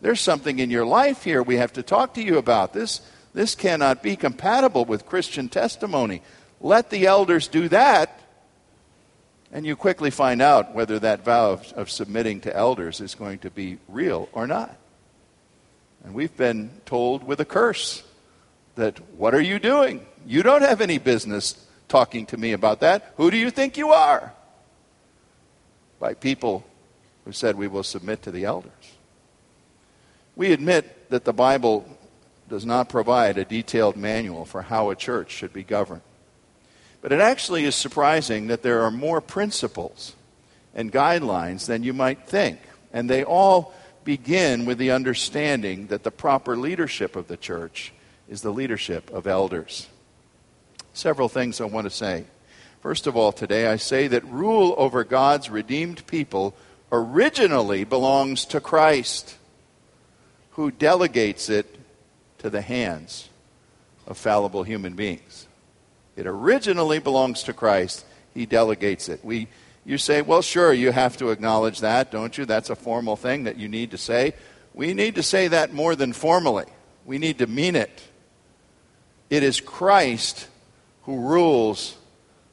there's 0.00 0.20
something 0.20 0.58
in 0.58 0.70
your 0.70 0.86
life 0.86 1.24
here 1.24 1.42
we 1.42 1.56
have 1.56 1.72
to 1.74 1.82
talk 1.82 2.14
to 2.14 2.22
you 2.22 2.38
about. 2.38 2.72
This, 2.72 3.00
this 3.34 3.54
cannot 3.54 4.02
be 4.02 4.16
compatible 4.16 4.84
with 4.84 5.06
Christian 5.06 5.48
testimony. 5.48 6.22
Let 6.60 6.90
the 6.90 7.06
elders 7.06 7.48
do 7.48 7.68
that, 7.68 8.20
and 9.52 9.66
you 9.66 9.76
quickly 9.76 10.10
find 10.10 10.40
out 10.40 10.74
whether 10.74 10.98
that 10.98 11.24
vow 11.24 11.52
of, 11.52 11.72
of 11.72 11.90
submitting 11.90 12.40
to 12.42 12.54
elders 12.54 13.00
is 13.00 13.14
going 13.14 13.40
to 13.40 13.50
be 13.50 13.78
real 13.88 14.28
or 14.32 14.46
not. 14.46 14.76
And 16.04 16.14
we've 16.14 16.36
been 16.36 16.70
told 16.86 17.24
with 17.24 17.40
a 17.40 17.44
curse 17.44 18.04
that, 18.76 18.98
What 19.16 19.34
are 19.34 19.40
you 19.40 19.58
doing? 19.58 20.06
You 20.26 20.42
don't 20.42 20.62
have 20.62 20.80
any 20.80 20.98
business 20.98 21.66
talking 21.88 22.26
to 22.26 22.36
me 22.36 22.52
about 22.52 22.80
that. 22.80 23.14
Who 23.16 23.30
do 23.30 23.36
you 23.36 23.50
think 23.50 23.76
you 23.76 23.90
are? 23.90 24.32
By 25.98 26.14
people 26.14 26.64
who 27.24 27.32
said 27.32 27.56
we 27.56 27.66
will 27.66 27.82
submit 27.82 28.22
to 28.22 28.30
the 28.30 28.44
elders. 28.44 28.97
We 30.38 30.52
admit 30.52 31.10
that 31.10 31.24
the 31.24 31.32
Bible 31.32 31.84
does 32.48 32.64
not 32.64 32.88
provide 32.88 33.38
a 33.38 33.44
detailed 33.44 33.96
manual 33.96 34.44
for 34.44 34.62
how 34.62 34.88
a 34.88 34.94
church 34.94 35.32
should 35.32 35.52
be 35.52 35.64
governed. 35.64 36.02
But 37.02 37.10
it 37.10 37.20
actually 37.20 37.64
is 37.64 37.74
surprising 37.74 38.46
that 38.46 38.62
there 38.62 38.82
are 38.82 38.92
more 38.92 39.20
principles 39.20 40.14
and 40.76 40.92
guidelines 40.92 41.66
than 41.66 41.82
you 41.82 41.92
might 41.92 42.28
think. 42.28 42.60
And 42.92 43.10
they 43.10 43.24
all 43.24 43.74
begin 44.04 44.64
with 44.64 44.78
the 44.78 44.92
understanding 44.92 45.88
that 45.88 46.04
the 46.04 46.12
proper 46.12 46.56
leadership 46.56 47.16
of 47.16 47.26
the 47.26 47.36
church 47.36 47.92
is 48.28 48.40
the 48.40 48.52
leadership 48.52 49.10
of 49.10 49.26
elders. 49.26 49.88
Several 50.92 51.28
things 51.28 51.60
I 51.60 51.64
want 51.64 51.86
to 51.86 51.90
say. 51.90 52.26
First 52.80 53.08
of 53.08 53.16
all, 53.16 53.32
today 53.32 53.66
I 53.66 53.74
say 53.74 54.06
that 54.06 54.24
rule 54.24 54.76
over 54.78 55.02
God's 55.02 55.50
redeemed 55.50 56.06
people 56.06 56.54
originally 56.92 57.82
belongs 57.82 58.44
to 58.44 58.60
Christ 58.60 59.34
who 60.58 60.72
delegates 60.72 61.48
it 61.48 61.78
to 62.36 62.50
the 62.50 62.60
hands 62.60 63.28
of 64.08 64.18
fallible 64.18 64.64
human 64.64 64.94
beings. 64.94 65.46
It 66.16 66.26
originally 66.26 66.98
belongs 66.98 67.44
to 67.44 67.52
Christ. 67.52 68.04
He 68.34 68.44
delegates 68.44 69.08
it. 69.08 69.24
We, 69.24 69.46
you 69.84 69.98
say, 69.98 70.20
well, 70.20 70.42
sure, 70.42 70.72
you 70.72 70.90
have 70.90 71.16
to 71.18 71.30
acknowledge 71.30 71.78
that, 71.78 72.10
don't 72.10 72.36
you? 72.36 72.44
That's 72.44 72.70
a 72.70 72.74
formal 72.74 73.14
thing 73.14 73.44
that 73.44 73.56
you 73.56 73.68
need 73.68 73.92
to 73.92 73.98
say. 73.98 74.34
We 74.74 74.94
need 74.94 75.14
to 75.14 75.22
say 75.22 75.46
that 75.46 75.72
more 75.72 75.94
than 75.94 76.12
formally. 76.12 76.66
We 77.06 77.18
need 77.18 77.38
to 77.38 77.46
mean 77.46 77.76
it. 77.76 78.02
It 79.30 79.44
is 79.44 79.60
Christ 79.60 80.48
who 81.04 81.20
rules 81.20 81.96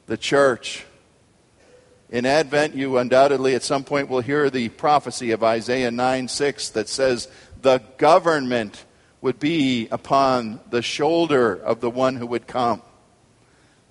the 0.06 0.16
church. 0.16 0.86
In 2.12 2.28
Advent, 2.28 2.76
you 2.76 3.00
undoubtedly 3.00 3.56
at 3.56 3.64
some 3.64 3.84
point 3.84 4.10
will 4.10 4.22
hear 4.22 4.52
the 4.52 4.70
prophecy 4.70 5.32
of 5.32 5.44
Isaiah 5.44 5.90
9 5.90 6.28
6 6.28 6.70
that 6.70 6.88
says, 6.88 7.28
the 7.62 7.82
government 7.98 8.86
would 9.22 9.40
be 9.40 9.88
upon 9.90 10.60
the 10.70 10.82
shoulder 10.82 11.56
of 11.56 11.82
the 11.82 11.90
one 11.90 12.16
who 12.16 12.28
would 12.28 12.48
come. 12.48 12.82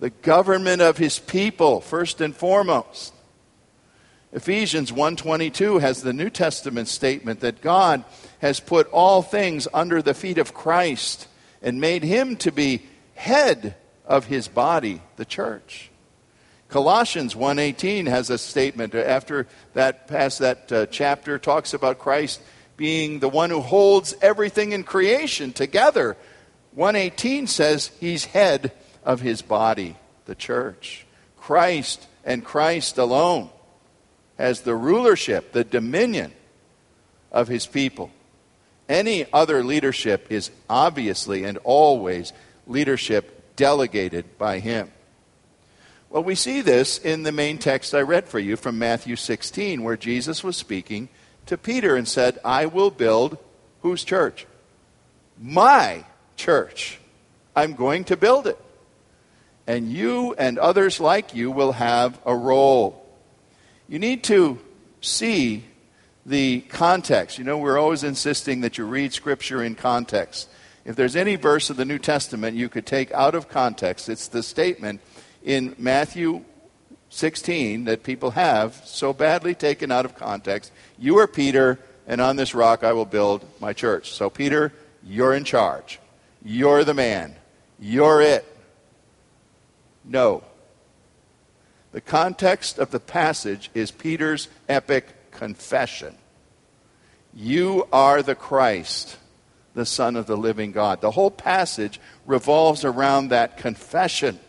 The 0.00 0.10
government 0.10 0.82
of 0.82 0.98
his 0.98 1.18
people, 1.18 1.80
first 1.80 2.20
and 2.20 2.36
foremost. 2.36 3.14
Ephesians 4.32 4.92
1:22 4.92 5.78
has 5.78 6.02
the 6.02 6.12
New 6.12 6.28
Testament 6.28 6.88
statement 6.88 7.40
that 7.40 7.60
God 7.60 8.04
has 8.40 8.58
put 8.58 8.90
all 8.90 9.22
things 9.22 9.68
under 9.72 10.02
the 10.02 10.14
feet 10.14 10.38
of 10.38 10.52
Christ 10.52 11.28
and 11.62 11.80
made 11.80 12.02
him 12.02 12.36
to 12.38 12.50
be 12.50 12.82
head 13.14 13.76
of 14.04 14.26
his 14.26 14.48
body, 14.48 15.00
the 15.16 15.24
church. 15.24 15.90
Colossians 16.68 17.36
1:18 17.36 18.06
has 18.06 18.28
a 18.28 18.38
statement 18.38 18.94
after 18.94 19.46
that 19.74 20.08
past 20.08 20.40
that 20.40 20.72
uh, 20.72 20.86
chapter 20.86 21.38
talks 21.38 21.72
about 21.72 22.00
Christ 22.00 22.40
being 22.76 23.20
the 23.20 23.28
one 23.28 23.50
who 23.50 23.60
holds 23.60 24.14
everything 24.20 24.72
in 24.72 24.84
creation 24.84 25.52
together. 25.52 26.16
118 26.72 27.46
says 27.46 27.90
he's 28.00 28.24
head 28.24 28.72
of 29.04 29.20
his 29.20 29.42
body, 29.42 29.96
the 30.26 30.34
church. 30.34 31.06
Christ 31.36 32.06
and 32.24 32.44
Christ 32.44 32.98
alone 32.98 33.50
has 34.38 34.62
the 34.62 34.74
rulership, 34.74 35.52
the 35.52 35.64
dominion 35.64 36.32
of 37.30 37.48
his 37.48 37.66
people. 37.66 38.10
Any 38.88 39.26
other 39.32 39.62
leadership 39.62 40.26
is 40.30 40.50
obviously 40.68 41.44
and 41.44 41.58
always 41.58 42.32
leadership 42.66 43.56
delegated 43.56 44.36
by 44.36 44.58
him. 44.58 44.90
Well, 46.10 46.24
we 46.24 46.34
see 46.34 46.60
this 46.60 46.98
in 46.98 47.22
the 47.24 47.32
main 47.32 47.58
text 47.58 47.94
I 47.94 48.02
read 48.02 48.28
for 48.28 48.38
you 48.38 48.56
from 48.56 48.78
Matthew 48.78 49.16
16, 49.16 49.82
where 49.82 49.96
Jesus 49.96 50.44
was 50.44 50.56
speaking 50.56 51.08
to 51.46 51.58
Peter 51.58 51.96
and 51.96 52.06
said, 52.06 52.38
I 52.44 52.66
will 52.66 52.90
build 52.90 53.38
whose 53.82 54.04
church? 54.04 54.46
My 55.40 56.04
church. 56.36 56.98
I'm 57.56 57.74
going 57.74 58.04
to 58.04 58.16
build 58.16 58.46
it. 58.46 58.58
And 59.66 59.90
you 59.90 60.34
and 60.34 60.58
others 60.58 61.00
like 61.00 61.34
you 61.34 61.50
will 61.50 61.72
have 61.72 62.18
a 62.26 62.34
role. 62.34 63.06
You 63.88 63.98
need 63.98 64.24
to 64.24 64.58
see 65.00 65.64
the 66.26 66.60
context. 66.62 67.38
You 67.38 67.44
know, 67.44 67.58
we're 67.58 67.78
always 67.78 68.04
insisting 68.04 68.62
that 68.62 68.78
you 68.78 68.86
read 68.86 69.12
Scripture 69.12 69.62
in 69.62 69.74
context. 69.74 70.48
If 70.84 70.96
there's 70.96 71.16
any 71.16 71.36
verse 71.36 71.70
of 71.70 71.76
the 71.76 71.84
New 71.84 71.98
Testament 71.98 72.56
you 72.56 72.68
could 72.68 72.86
take 72.86 73.10
out 73.12 73.34
of 73.34 73.48
context, 73.48 74.08
it's 74.08 74.28
the 74.28 74.42
statement 74.42 75.00
in 75.42 75.74
Matthew 75.78 76.44
16 77.14 77.84
that 77.84 78.02
people 78.02 78.32
have 78.32 78.82
so 78.84 79.12
badly 79.12 79.54
taken 79.54 79.92
out 79.92 80.04
of 80.04 80.16
context. 80.16 80.72
You 80.98 81.18
are 81.18 81.28
Peter, 81.28 81.78
and 82.08 82.20
on 82.20 82.34
this 82.36 82.54
rock 82.54 82.82
I 82.82 82.92
will 82.92 83.04
build 83.04 83.44
my 83.60 83.72
church. 83.72 84.12
So, 84.12 84.28
Peter, 84.28 84.72
you're 85.04 85.32
in 85.32 85.44
charge. 85.44 86.00
You're 86.44 86.82
the 86.82 86.92
man. 86.92 87.36
You're 87.78 88.20
it. 88.20 88.44
No. 90.04 90.42
The 91.92 92.00
context 92.00 92.78
of 92.78 92.90
the 92.90 93.00
passage 93.00 93.70
is 93.74 93.92
Peter's 93.92 94.48
epic 94.68 95.30
confession. 95.30 96.16
You 97.32 97.86
are 97.92 98.22
the 98.22 98.34
Christ, 98.34 99.16
the 99.74 99.86
Son 99.86 100.16
of 100.16 100.26
the 100.26 100.36
living 100.36 100.72
God. 100.72 101.00
The 101.00 101.12
whole 101.12 101.30
passage 101.30 102.00
revolves 102.26 102.84
around 102.84 103.28
that 103.28 103.56
confession. 103.56 104.40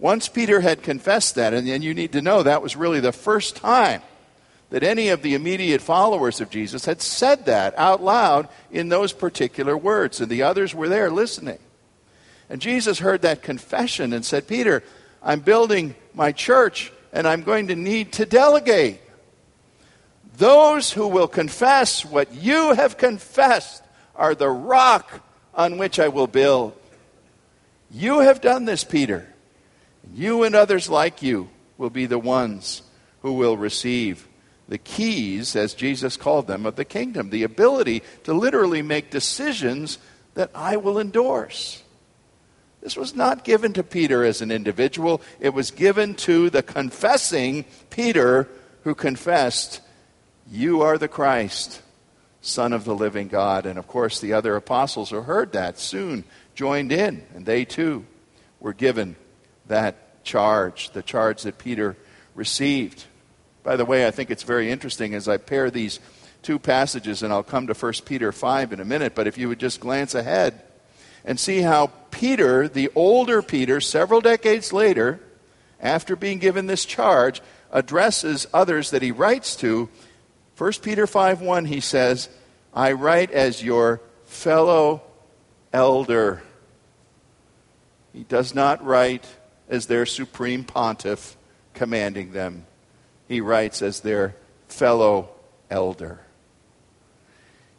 Once 0.00 0.28
Peter 0.28 0.62
had 0.62 0.82
confessed 0.82 1.34
that, 1.34 1.52
and, 1.52 1.68
you 1.68 1.92
need 1.92 2.12
to 2.12 2.22
know 2.22 2.42
that 2.42 2.62
was 2.62 2.74
really 2.74 3.00
the 3.00 3.12
first 3.12 3.54
time 3.54 4.00
that 4.70 4.82
any 4.82 5.08
of 5.08 5.20
the 5.20 5.34
immediate 5.34 5.82
followers 5.82 6.40
of 6.40 6.48
Jesus 6.48 6.86
had 6.86 7.02
said 7.02 7.44
that 7.44 7.76
out 7.76 8.02
loud 8.02 8.48
in 8.70 8.88
those 8.88 9.12
particular 9.12 9.76
words, 9.76 10.20
and 10.20 10.30
the 10.30 10.42
others 10.42 10.74
were 10.74 10.88
there 10.88 11.10
listening. 11.10 11.58
And 12.48 12.62
Jesus 12.62 13.00
heard 13.00 13.22
that 13.22 13.42
confession 13.42 14.12
and 14.12 14.24
said, 14.24 14.48
Peter, 14.48 14.82
I'm 15.22 15.40
building 15.40 15.94
my 16.14 16.32
church, 16.32 16.92
and 17.12 17.28
I'm 17.28 17.42
going 17.42 17.68
to 17.68 17.76
need 17.76 18.12
to 18.14 18.26
delegate. 18.26 19.00
Those 20.38 20.92
who 20.92 21.08
will 21.08 21.28
confess 21.28 22.04
what 22.04 22.32
you 22.32 22.72
have 22.72 22.96
confessed 22.96 23.82
are 24.16 24.34
the 24.34 24.48
rock 24.48 25.22
on 25.52 25.76
which 25.76 25.98
I 25.98 26.08
will 26.08 26.26
build. 26.26 26.74
You 27.90 28.20
have 28.20 28.40
done 28.40 28.64
this, 28.64 28.84
Peter. 28.84 29.29
You 30.12 30.42
and 30.42 30.54
others 30.54 30.88
like 30.88 31.22
you 31.22 31.48
will 31.78 31.90
be 31.90 32.06
the 32.06 32.18
ones 32.18 32.82
who 33.22 33.34
will 33.34 33.56
receive 33.56 34.26
the 34.68 34.78
keys, 34.78 35.56
as 35.56 35.74
Jesus 35.74 36.16
called 36.16 36.46
them, 36.46 36.64
of 36.64 36.76
the 36.76 36.84
kingdom, 36.84 37.30
the 37.30 37.42
ability 37.42 38.02
to 38.24 38.32
literally 38.32 38.82
make 38.82 39.10
decisions 39.10 39.98
that 40.34 40.50
I 40.54 40.76
will 40.76 40.98
endorse. 40.98 41.82
This 42.80 42.96
was 42.96 43.14
not 43.14 43.44
given 43.44 43.72
to 43.74 43.82
Peter 43.82 44.24
as 44.24 44.40
an 44.40 44.50
individual, 44.50 45.20
it 45.40 45.52
was 45.52 45.70
given 45.70 46.14
to 46.16 46.50
the 46.50 46.62
confessing 46.62 47.64
Peter 47.90 48.48
who 48.84 48.94
confessed, 48.94 49.80
You 50.50 50.82
are 50.82 50.98
the 50.98 51.08
Christ, 51.08 51.82
Son 52.40 52.72
of 52.72 52.84
the 52.84 52.94
living 52.94 53.28
God. 53.28 53.66
And 53.66 53.78
of 53.78 53.86
course, 53.86 54.20
the 54.20 54.32
other 54.32 54.56
apostles 54.56 55.10
who 55.10 55.20
heard 55.20 55.52
that 55.52 55.78
soon 55.78 56.24
joined 56.54 56.92
in, 56.92 57.26
and 57.34 57.44
they 57.44 57.64
too 57.64 58.06
were 58.60 58.72
given 58.72 59.16
that 59.70 60.22
charge, 60.22 60.90
the 60.90 61.02
charge 61.02 61.42
that 61.42 61.58
Peter 61.58 61.96
received. 62.34 63.04
By 63.62 63.76
the 63.76 63.84
way, 63.84 64.06
I 64.06 64.10
think 64.10 64.30
it's 64.30 64.42
very 64.42 64.70
interesting 64.70 65.14
as 65.14 65.26
I 65.26 65.38
pair 65.38 65.70
these 65.70 65.98
two 66.42 66.58
passages, 66.58 67.22
and 67.22 67.32
I'll 67.32 67.42
come 67.42 67.66
to 67.66 67.74
1 67.74 67.92
Peter 68.04 68.32
5 68.32 68.72
in 68.72 68.80
a 68.80 68.84
minute, 68.84 69.14
but 69.14 69.26
if 69.26 69.36
you 69.36 69.48
would 69.48 69.58
just 69.58 69.80
glance 69.80 70.14
ahead 70.14 70.62
and 71.24 71.38
see 71.38 71.60
how 71.60 71.88
Peter, 72.10 72.68
the 72.68 72.90
older 72.94 73.42
Peter, 73.42 73.80
several 73.80 74.20
decades 74.20 74.72
later, 74.72 75.20
after 75.80 76.16
being 76.16 76.38
given 76.38 76.66
this 76.66 76.84
charge, 76.84 77.42
addresses 77.72 78.46
others 78.52 78.90
that 78.90 79.02
he 79.02 79.12
writes 79.12 79.56
to. 79.56 79.88
1 80.56 80.72
Peter 80.82 81.06
5 81.06 81.40
1, 81.40 81.64
he 81.66 81.80
says, 81.80 82.28
I 82.72 82.92
write 82.92 83.30
as 83.30 83.62
your 83.62 84.00
fellow 84.24 85.02
elder. 85.72 86.42
He 88.12 88.24
does 88.24 88.54
not 88.54 88.84
write 88.84 89.26
as 89.70 89.86
their 89.86 90.04
supreme 90.04 90.64
pontiff 90.64 91.36
commanding 91.72 92.32
them, 92.32 92.66
he 93.28 93.40
writes 93.40 93.80
as 93.80 94.00
their 94.00 94.34
fellow 94.68 95.30
elder. 95.70 96.20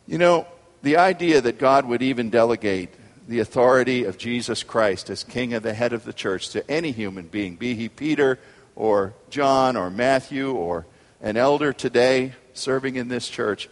You 0.08 0.18
know, 0.18 0.48
the 0.82 0.98
idea 0.98 1.42
that 1.42 1.60
God 1.60 1.86
would 1.86 2.02
even 2.02 2.30
delegate 2.30 2.90
the 3.28 3.40
authority 3.40 4.06
of 4.06 4.18
Jesus 4.18 4.64
Christ 4.64 5.10
as 5.10 5.24
king 5.24 5.54
of 5.54 5.62
the 5.62 5.74
head 5.74 5.94
of 5.94 6.06
the 6.06 6.14
church 6.14 6.50
to 6.50 6.70
any 6.72 6.92
human 6.92 7.28
being, 7.28 7.56
be 7.56 7.76
he 7.76 7.88
Peter 7.90 8.40
or 8.76 9.14
John 9.30 9.76
or 9.76 9.90
Matthew 9.90 10.52
or 10.52 10.88
an 11.22 11.38
elder 11.38 11.72
today 11.72 12.34
serving 12.54 12.96
in 12.96 13.10
this 13.10 13.28
church, 13.28 13.70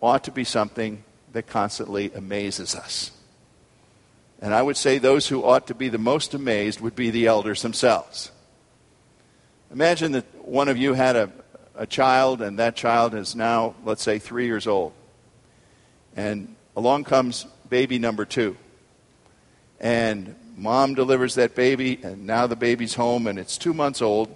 ought 0.00 0.24
to 0.24 0.32
be 0.32 0.44
something 0.44 1.04
that 1.32 1.46
constantly 1.46 2.10
amazes 2.14 2.74
us. 2.74 3.12
And 4.40 4.54
I 4.54 4.62
would 4.62 4.76
say 4.76 4.98
those 4.98 5.28
who 5.28 5.44
ought 5.44 5.66
to 5.66 5.74
be 5.74 5.88
the 5.88 5.98
most 5.98 6.32
amazed 6.32 6.80
would 6.80 6.96
be 6.96 7.10
the 7.10 7.26
elders 7.26 7.60
themselves. 7.60 8.32
Imagine 9.70 10.12
that 10.12 10.24
one 10.46 10.68
of 10.68 10.78
you 10.78 10.94
had 10.94 11.14
a, 11.14 11.30
a 11.76 11.86
child, 11.86 12.40
and 12.40 12.58
that 12.58 12.74
child 12.74 13.14
is 13.14 13.36
now, 13.36 13.74
let's 13.84 14.02
say, 14.02 14.18
three 14.18 14.46
years 14.46 14.66
old. 14.66 14.92
And 16.16 16.56
along 16.74 17.04
comes 17.04 17.46
baby 17.68 17.98
number 17.98 18.24
two. 18.24 18.56
And 19.78 20.34
mom 20.56 20.94
delivers 20.94 21.34
that 21.34 21.54
baby, 21.54 22.00
and 22.02 22.26
now 22.26 22.46
the 22.46 22.56
baby's 22.56 22.94
home, 22.94 23.26
and 23.26 23.38
it's 23.38 23.58
two 23.58 23.74
months 23.74 24.00
old. 24.00 24.34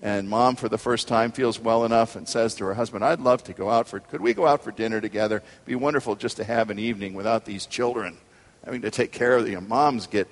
And 0.00 0.28
mom, 0.28 0.56
for 0.56 0.68
the 0.68 0.78
first 0.78 1.06
time, 1.08 1.32
feels 1.32 1.58
well 1.58 1.84
enough 1.84 2.16
and 2.16 2.28
says 2.28 2.54
to 2.56 2.64
her 2.64 2.74
husband, 2.74 3.04
I'd 3.04 3.20
love 3.20 3.44
to 3.44 3.52
go 3.52 3.70
out 3.70 3.88
for, 3.88 4.00
could 4.00 4.20
we 4.20 4.34
go 4.34 4.46
out 4.46 4.62
for 4.62 4.70
dinner 4.70 5.00
together? 5.00 5.36
It'd 5.36 5.66
be 5.66 5.74
wonderful 5.74 6.16
just 6.16 6.38
to 6.38 6.44
have 6.44 6.70
an 6.70 6.78
evening 6.78 7.14
without 7.14 7.44
these 7.44 7.66
children 7.66 8.18
having 8.64 8.82
to 8.82 8.90
take 8.90 9.12
care 9.12 9.36
of 9.36 9.44
the 9.44 9.56
moms 9.60 10.06
get 10.06 10.28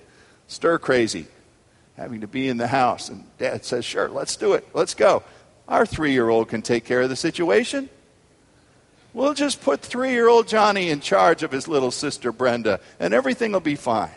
stir 0.47 0.79
crazy, 0.79 1.27
having 1.97 2.21
to 2.21 2.27
be 2.27 2.49
in 2.49 2.57
the 2.57 2.67
house. 2.67 3.09
And 3.09 3.25
dad 3.39 3.65
says, 3.65 3.85
Sure, 3.85 4.09
let's 4.09 4.37
do 4.37 4.55
it. 4.55 4.67
Let's 4.75 4.95
go. 4.95 5.23
Our 5.69 5.87
three 5.87 6.13
year 6.13 6.29
old 6.29 6.49
can 6.49 6.63
take 6.63 6.85
care 6.85 7.01
of 7.01 7.09
the 7.09 7.17
situation. 7.17 7.89
We'll 9.13 9.35
just 9.35 9.61
put 9.61 9.81
three 9.81 10.11
year 10.11 10.29
old 10.29 10.47
Johnny 10.47 10.91
in 10.91 11.01
charge 11.01 11.43
of 11.43 11.51
his 11.51 11.67
little 11.67 11.91
sister 11.91 12.33
Brenda, 12.33 12.81
and 12.99 13.13
everything 13.13 13.53
will 13.53 13.61
be 13.61 13.77
fine. 13.77 14.11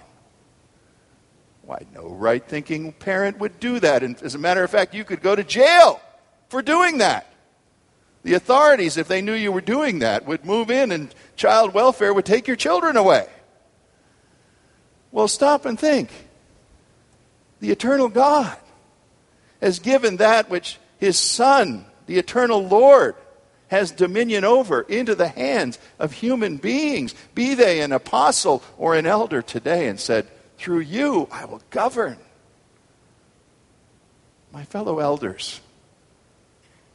Why, 1.63 1.79
no 1.93 2.09
right 2.09 2.43
thinking 2.43 2.91
parent 2.91 3.39
would 3.39 3.59
do 3.59 3.79
that. 3.79 4.03
And 4.03 4.21
as 4.21 4.35
a 4.35 4.39
matter 4.39 4.63
of 4.63 4.69
fact, 4.69 4.93
you 4.93 5.03
could 5.03 5.21
go 5.21 5.35
to 5.35 5.43
jail 5.43 6.01
for 6.49 6.61
doing 6.61 6.97
that. 6.97 7.27
The 8.23 8.35
authorities, 8.35 8.97
if 8.97 9.07
they 9.07 9.21
knew 9.21 9.33
you 9.33 9.51
were 9.51 9.61
doing 9.61 9.99
that, 9.99 10.25
would 10.25 10.45
move 10.45 10.69
in 10.69 10.91
and 10.91 11.13
child 11.35 11.73
welfare 11.73 12.13
would 12.13 12.25
take 12.25 12.47
your 12.47 12.55
children 12.55 12.97
away. 12.97 13.27
Well, 15.13 15.27
stop 15.27 15.65
and 15.65 15.79
think. 15.79 16.09
The 17.61 17.69
eternal 17.69 18.09
God 18.09 18.57
has 19.61 19.79
given 19.79 20.17
that 20.17 20.49
which 20.49 20.79
his 20.97 21.17
Son, 21.19 21.85
the 22.07 22.17
eternal 22.17 22.67
Lord, 22.67 23.15
has 23.67 23.91
dominion 23.91 24.43
over 24.43 24.81
into 24.81 25.13
the 25.13 25.27
hands 25.27 25.77
of 25.99 26.13
human 26.13 26.57
beings, 26.57 27.13
be 27.35 27.53
they 27.53 27.81
an 27.81 27.91
apostle 27.91 28.63
or 28.77 28.95
an 28.95 29.05
elder 29.05 29.43
today, 29.43 29.87
and 29.87 29.99
said, 29.99 30.27
Through 30.57 30.79
you 30.79 31.29
I 31.31 31.45
will 31.45 31.61
govern. 31.69 32.17
My 34.51 34.65
fellow 34.65 34.97
elders, 34.97 35.61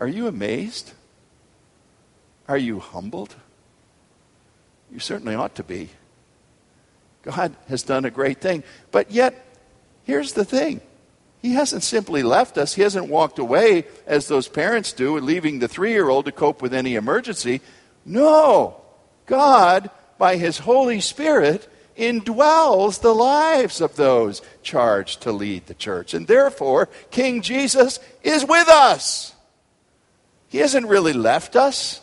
are 0.00 0.08
you 0.08 0.26
amazed? 0.26 0.92
Are 2.48 2.58
you 2.58 2.80
humbled? 2.80 3.34
You 4.90 4.98
certainly 4.98 5.36
ought 5.36 5.54
to 5.54 5.62
be. 5.62 5.90
God 7.22 7.54
has 7.68 7.82
done 7.82 8.04
a 8.04 8.10
great 8.10 8.40
thing. 8.40 8.62
But 8.90 9.10
yet, 9.10 9.44
here's 10.04 10.32
the 10.32 10.44
thing 10.44 10.80
He 11.40 11.54
hasn't 11.54 11.82
simply 11.82 12.22
left 12.22 12.58
us, 12.58 12.74
He 12.74 12.82
hasn't 12.82 13.08
walked 13.08 13.38
away 13.38 13.84
as 14.06 14.28
those 14.28 14.48
parents 14.48 14.92
do, 14.92 15.18
leaving 15.18 15.58
the 15.58 15.68
three 15.68 15.92
year 15.92 16.08
old 16.08 16.26
to 16.26 16.32
cope 16.32 16.62
with 16.62 16.74
any 16.74 16.94
emergency. 16.94 17.60
No, 18.04 18.80
God, 19.26 19.90
by 20.16 20.36
His 20.36 20.58
Holy 20.58 21.00
Spirit, 21.00 21.68
indwells 21.96 23.00
the 23.00 23.14
lives 23.14 23.80
of 23.80 23.96
those 23.96 24.40
charged 24.62 25.22
to 25.22 25.32
lead 25.32 25.66
the 25.66 25.74
church. 25.74 26.14
And 26.14 26.26
therefore, 26.26 26.88
King 27.10 27.42
Jesus 27.42 27.98
is 28.22 28.44
with 28.44 28.68
us. 28.68 29.34
He 30.48 30.58
hasn't 30.58 30.86
really 30.86 31.12
left 31.12 31.56
us. 31.56 32.00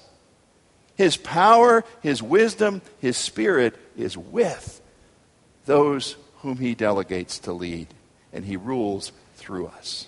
His 0.95 1.17
power, 1.17 1.83
His 2.01 2.21
wisdom, 2.21 2.81
His 2.99 3.17
Spirit 3.17 3.75
is 3.97 4.17
with 4.17 4.81
those 5.65 6.15
whom 6.37 6.57
he 6.57 6.75
delegates 6.75 7.39
to 7.39 7.53
lead, 7.53 7.87
and 8.31 8.45
he 8.45 8.55
rules 8.55 9.11
through 9.35 9.67
us. 9.67 10.07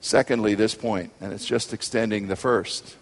Secondly, 0.00 0.54
this 0.54 0.74
point, 0.74 1.12
and 1.20 1.32
it's 1.32 1.46
just 1.46 1.72
extending 1.72 2.28
the 2.28 2.36
first. 2.36 2.96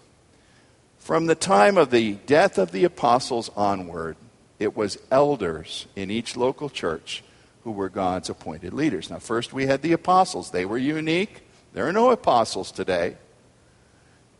From 0.98 1.26
the 1.26 1.34
time 1.34 1.76
of 1.76 1.90
the 1.90 2.12
death 2.26 2.58
of 2.58 2.72
the 2.72 2.84
apostles 2.84 3.50
onward, 3.56 4.16
it 4.58 4.76
was 4.76 4.98
elders 5.10 5.86
in 5.94 6.10
each 6.10 6.36
local 6.36 6.70
church 6.70 7.22
who 7.64 7.70
were 7.70 7.88
God's 7.88 8.30
appointed 8.30 8.72
leaders. 8.72 9.10
Now, 9.10 9.18
first 9.18 9.52
we 9.52 9.66
had 9.66 9.82
the 9.82 9.92
apostles, 9.92 10.50
they 10.50 10.64
were 10.64 10.78
unique. 10.78 11.42
There 11.74 11.86
are 11.86 11.92
no 11.92 12.10
apostles 12.10 12.72
today. 12.72 13.16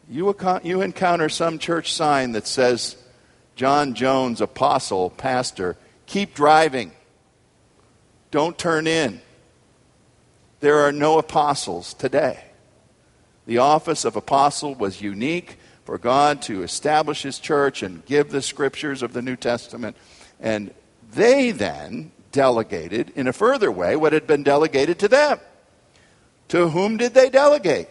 You, 0.08 0.34
you 0.62 0.80
encounter 0.80 1.28
some 1.28 1.58
church 1.58 1.92
sign 1.92 2.32
that 2.32 2.46
says, 2.46 2.96
John 3.56 3.94
Jones, 3.94 4.40
apostle, 4.40 5.10
pastor, 5.10 5.76
Keep 6.06 6.34
driving. 6.34 6.92
Don't 8.30 8.56
turn 8.56 8.86
in. 8.86 9.20
There 10.60 10.78
are 10.78 10.92
no 10.92 11.18
apostles 11.18 11.94
today. 11.94 12.44
The 13.46 13.58
office 13.58 14.04
of 14.04 14.16
apostle 14.16 14.74
was 14.74 15.00
unique 15.00 15.58
for 15.84 15.98
God 15.98 16.42
to 16.42 16.62
establish 16.62 17.22
his 17.22 17.38
church 17.38 17.82
and 17.82 18.04
give 18.06 18.30
the 18.30 18.42
scriptures 18.42 19.02
of 19.02 19.12
the 19.12 19.22
New 19.22 19.36
Testament. 19.36 19.96
And 20.40 20.74
they 21.12 21.52
then 21.52 22.10
delegated 22.32 23.12
in 23.14 23.28
a 23.28 23.32
further 23.32 23.70
way 23.70 23.96
what 23.96 24.12
had 24.12 24.26
been 24.26 24.42
delegated 24.42 24.98
to 24.98 25.08
them. 25.08 25.38
To 26.48 26.68
whom 26.68 26.96
did 26.96 27.14
they 27.14 27.30
delegate? 27.30 27.88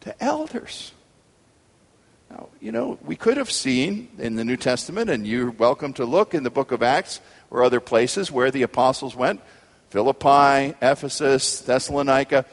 To 0.00 0.22
elders. 0.22 0.92
Now, 2.34 2.48
you 2.60 2.72
know, 2.72 2.98
we 3.04 3.14
could 3.14 3.36
have 3.36 3.48
seen 3.48 4.08
in 4.18 4.34
the 4.34 4.44
New 4.44 4.56
Testament, 4.56 5.08
and 5.08 5.24
you're 5.24 5.52
welcome 5.52 5.92
to 5.92 6.04
look 6.04 6.34
in 6.34 6.42
the 6.42 6.50
book 6.50 6.72
of 6.72 6.82
Acts 6.82 7.20
or 7.48 7.62
other 7.62 7.78
places 7.78 8.32
where 8.32 8.50
the 8.50 8.62
apostles 8.62 9.14
went 9.14 9.40
Philippi, 9.90 10.74
Ephesus, 10.82 11.60
Thessalonica, 11.60 12.44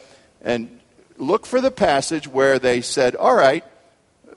and 0.43 0.79
look 1.17 1.47
for 1.47 1.59
the 1.59 1.71
passage 1.71 2.27
where 2.27 2.59
they 2.59 2.81
said, 2.81 3.15
All 3.15 3.33
right, 3.33 3.63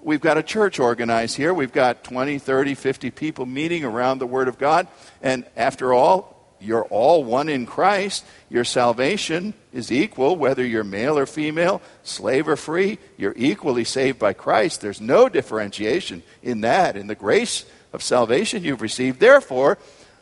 we've 0.01 0.23
got 0.23 0.39
a 0.39 0.43
church 0.43 0.79
organized 0.79 1.37
here. 1.37 1.53
We've 1.53 1.73
got 1.73 2.05
20, 2.05 2.39
30, 2.39 2.75
50 2.75 3.11
people 3.11 3.45
meeting 3.45 3.85
around 3.85 4.21
the 4.21 4.27
Word 4.27 4.49
of 4.49 4.57
God. 4.57 4.87
And 5.21 5.45
after 5.57 5.93
all, 5.93 6.34
you're 6.65 6.85
all 6.85 7.23
one 7.23 7.49
in 7.49 7.67
Christ. 7.67 8.25
Your 8.49 8.65
salvation 8.65 9.55
is 9.73 9.93
equal, 9.93 10.37
whether 10.37 10.65
you're 10.65 10.85
male 10.85 11.19
or 11.19 11.27
female, 11.27 11.83
slave 12.03 12.49
or 12.49 12.57
free. 12.57 12.99
You're 13.17 13.35
equally 13.37 13.85
saved 13.85 14.19
by 14.19 14.33
Christ. 14.33 14.81
There's 14.81 15.01
no 15.01 15.29
differentiation 15.29 16.23
in 16.43 16.63
that. 16.63 16.97
In 16.97 17.07
the 17.07 17.15
grace 17.15 17.65
of 17.93 18.03
salvation 18.03 18.65
you've 18.65 18.83
received. 18.83 19.21
Therefore, 19.21 19.79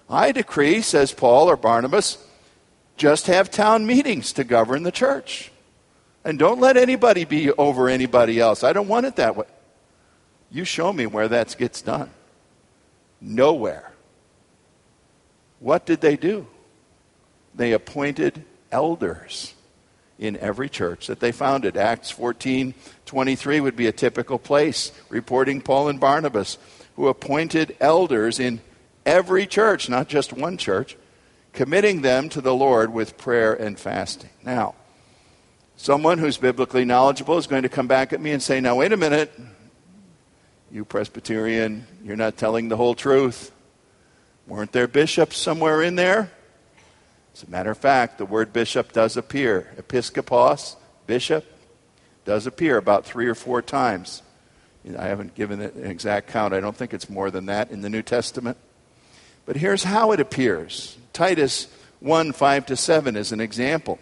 I 0.09 0.33
decree, 0.33 0.83
says 0.83 1.12
Paul 1.12 1.48
or 1.48 1.57
Barnabas, 1.57 2.18
just 2.96 3.26
have 3.28 3.50
town 3.50 3.87
meetings 3.87 4.33
to 4.35 4.44
govern 4.44 4.83
the 4.83 4.92
church. 4.92 5.50
And 6.24 6.38
don't 6.38 6.61
let 6.61 6.76
anybody 6.76 7.24
be 7.24 7.50
over 7.52 7.88
anybody 7.88 8.38
else. 8.38 8.62
I 8.62 8.72
don't 8.72 8.88
want 8.88 9.07
it 9.07 9.16
that 9.16 9.37
way. 9.37 9.46
You 10.50 10.64
show 10.64 10.92
me 10.92 11.07
where 11.07 11.28
that 11.28 11.57
gets 11.59 11.83
done. 11.83 12.11
Nowhere. 13.20 13.91
What 15.62 15.87
did 15.87 16.01
they 16.01 16.16
do? 16.16 16.48
They 17.55 17.72
appointed 17.72 18.44
elders 18.72 19.55
in 20.18 20.37
every 20.38 20.68
church 20.68 21.07
that 21.07 21.20
they 21.20 21.31
founded. 21.31 21.77
Acts 21.77 22.11
14 22.11 22.75
23 23.07 23.61
would 23.61 23.77
be 23.77 23.87
a 23.87 23.92
typical 23.92 24.38
place, 24.38 24.90
reporting 25.09 25.61
Paul 25.61 25.88
and 25.88 26.01
Barnabas, 26.01 26.59
who 26.96 27.07
appointed 27.07 27.77
elders 27.81 28.40
in 28.40 28.61
every 29.07 29.46
church, 29.46 29.88
not 29.88 30.09
just 30.09 30.33
one 30.33 30.57
church, 30.57 30.96
committing 31.53 32.03
them 32.03 32.29
to 32.31 32.40
the 32.40 32.55
Lord 32.55 32.92
with 32.92 33.16
prayer 33.16 33.55
and 33.55 33.79
fasting. 33.79 34.31
Now, 34.42 34.75
someone 35.77 36.18
who's 36.18 36.38
biblically 36.38 36.85
knowledgeable 36.85 37.38
is 37.38 37.46
going 37.46 37.62
to 37.62 37.68
come 37.68 37.87
back 37.87 38.12
at 38.12 38.20
me 38.20 38.33
and 38.33 38.42
say, 38.42 38.61
Now, 38.61 38.77
wait 38.77 38.92
a 38.92 38.96
minute. 38.96 39.33
You 40.72 40.85
Presbyterian, 40.85 41.87
you're 42.03 42.16
not 42.16 42.37
telling 42.37 42.68
the 42.68 42.77
whole 42.77 42.94
truth. 42.94 43.53
Weren't 44.46 44.72
there 44.72 44.88
bishops 44.88 45.37
somewhere 45.37 45.83
in 45.83 45.94
there? 45.94 46.31
As 47.35 47.42
a 47.44 47.50
matter 47.50 47.70
of 47.70 47.78
fact, 47.78 48.18
the 48.18 48.26
word 48.26 48.52
bishop 48.52 48.92
does 48.92 49.16
appear. 49.16 49.72
Episkopos, 49.76 50.76
bishop, 51.07 51.44
does 52.24 52.46
appear 52.46 52.76
about 52.76 53.07
three 53.07 53.26
or 53.26 53.35
four 53.35 53.62
times. 53.62 54.22
I 54.98 55.07
haven't 55.07 55.35
given 55.35 55.61
it 55.61 55.74
an 55.74 55.87
exact 55.87 56.28
count. 56.28 56.52
I 56.52 56.61
don't 56.61 56.76
think 56.76 56.92
it's 56.92 57.09
more 57.09 57.31
than 57.31 57.46
that 57.46 57.70
in 57.70 57.81
the 57.83 57.88
New 57.88 58.02
Testament. 58.02 58.59
But 59.46 59.57
here's 59.57 59.85
how 59.85 60.12
it 60.12 60.20
appears 60.20 60.96
Titus 61.12 61.68
1 62.00 62.33
5 62.33 62.66
to 62.66 62.76
7 62.76 63.16
is 63.16 63.33
an 63.33 63.40
example 63.40 63.98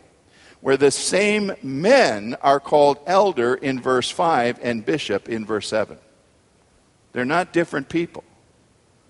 where 0.61 0.76
the 0.76 0.90
same 0.90 1.53
men 1.62 2.37
are 2.42 2.61
called 2.61 2.98
elder 3.07 3.55
in 3.55 3.81
verse 3.81 4.11
5 4.11 4.59
and 4.62 4.85
bishop 4.85 5.29
in 5.29 5.46
verse 5.46 5.68
7. 5.68 5.96
They're 7.12 7.24
not 7.24 7.53
different 7.53 7.88
people, 7.88 8.24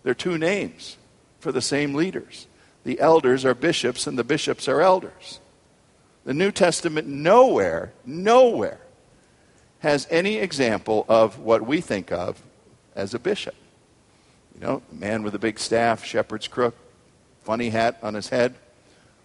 they're 0.02 0.14
two 0.14 0.38
names 0.38 0.96
for 1.40 1.50
the 1.50 1.62
same 1.62 1.94
leaders. 1.94 2.46
The 2.84 3.00
elders 3.00 3.44
are 3.44 3.54
bishops 3.54 4.06
and 4.06 4.18
the 4.18 4.24
bishops 4.24 4.68
are 4.68 4.80
elders. 4.80 5.40
The 6.24 6.34
New 6.34 6.52
Testament 6.52 7.08
nowhere, 7.08 7.92
nowhere 8.04 8.80
has 9.80 10.06
any 10.10 10.36
example 10.36 11.06
of 11.08 11.38
what 11.38 11.66
we 11.66 11.80
think 11.80 12.12
of 12.12 12.40
as 12.94 13.14
a 13.14 13.18
bishop. 13.18 13.54
You 14.54 14.60
know, 14.60 14.82
man 14.92 15.22
with 15.22 15.34
a 15.34 15.38
big 15.38 15.58
staff, 15.58 16.04
shepherd's 16.04 16.48
crook, 16.48 16.76
funny 17.42 17.70
hat 17.70 17.98
on 18.02 18.14
his 18.14 18.28
head, 18.28 18.54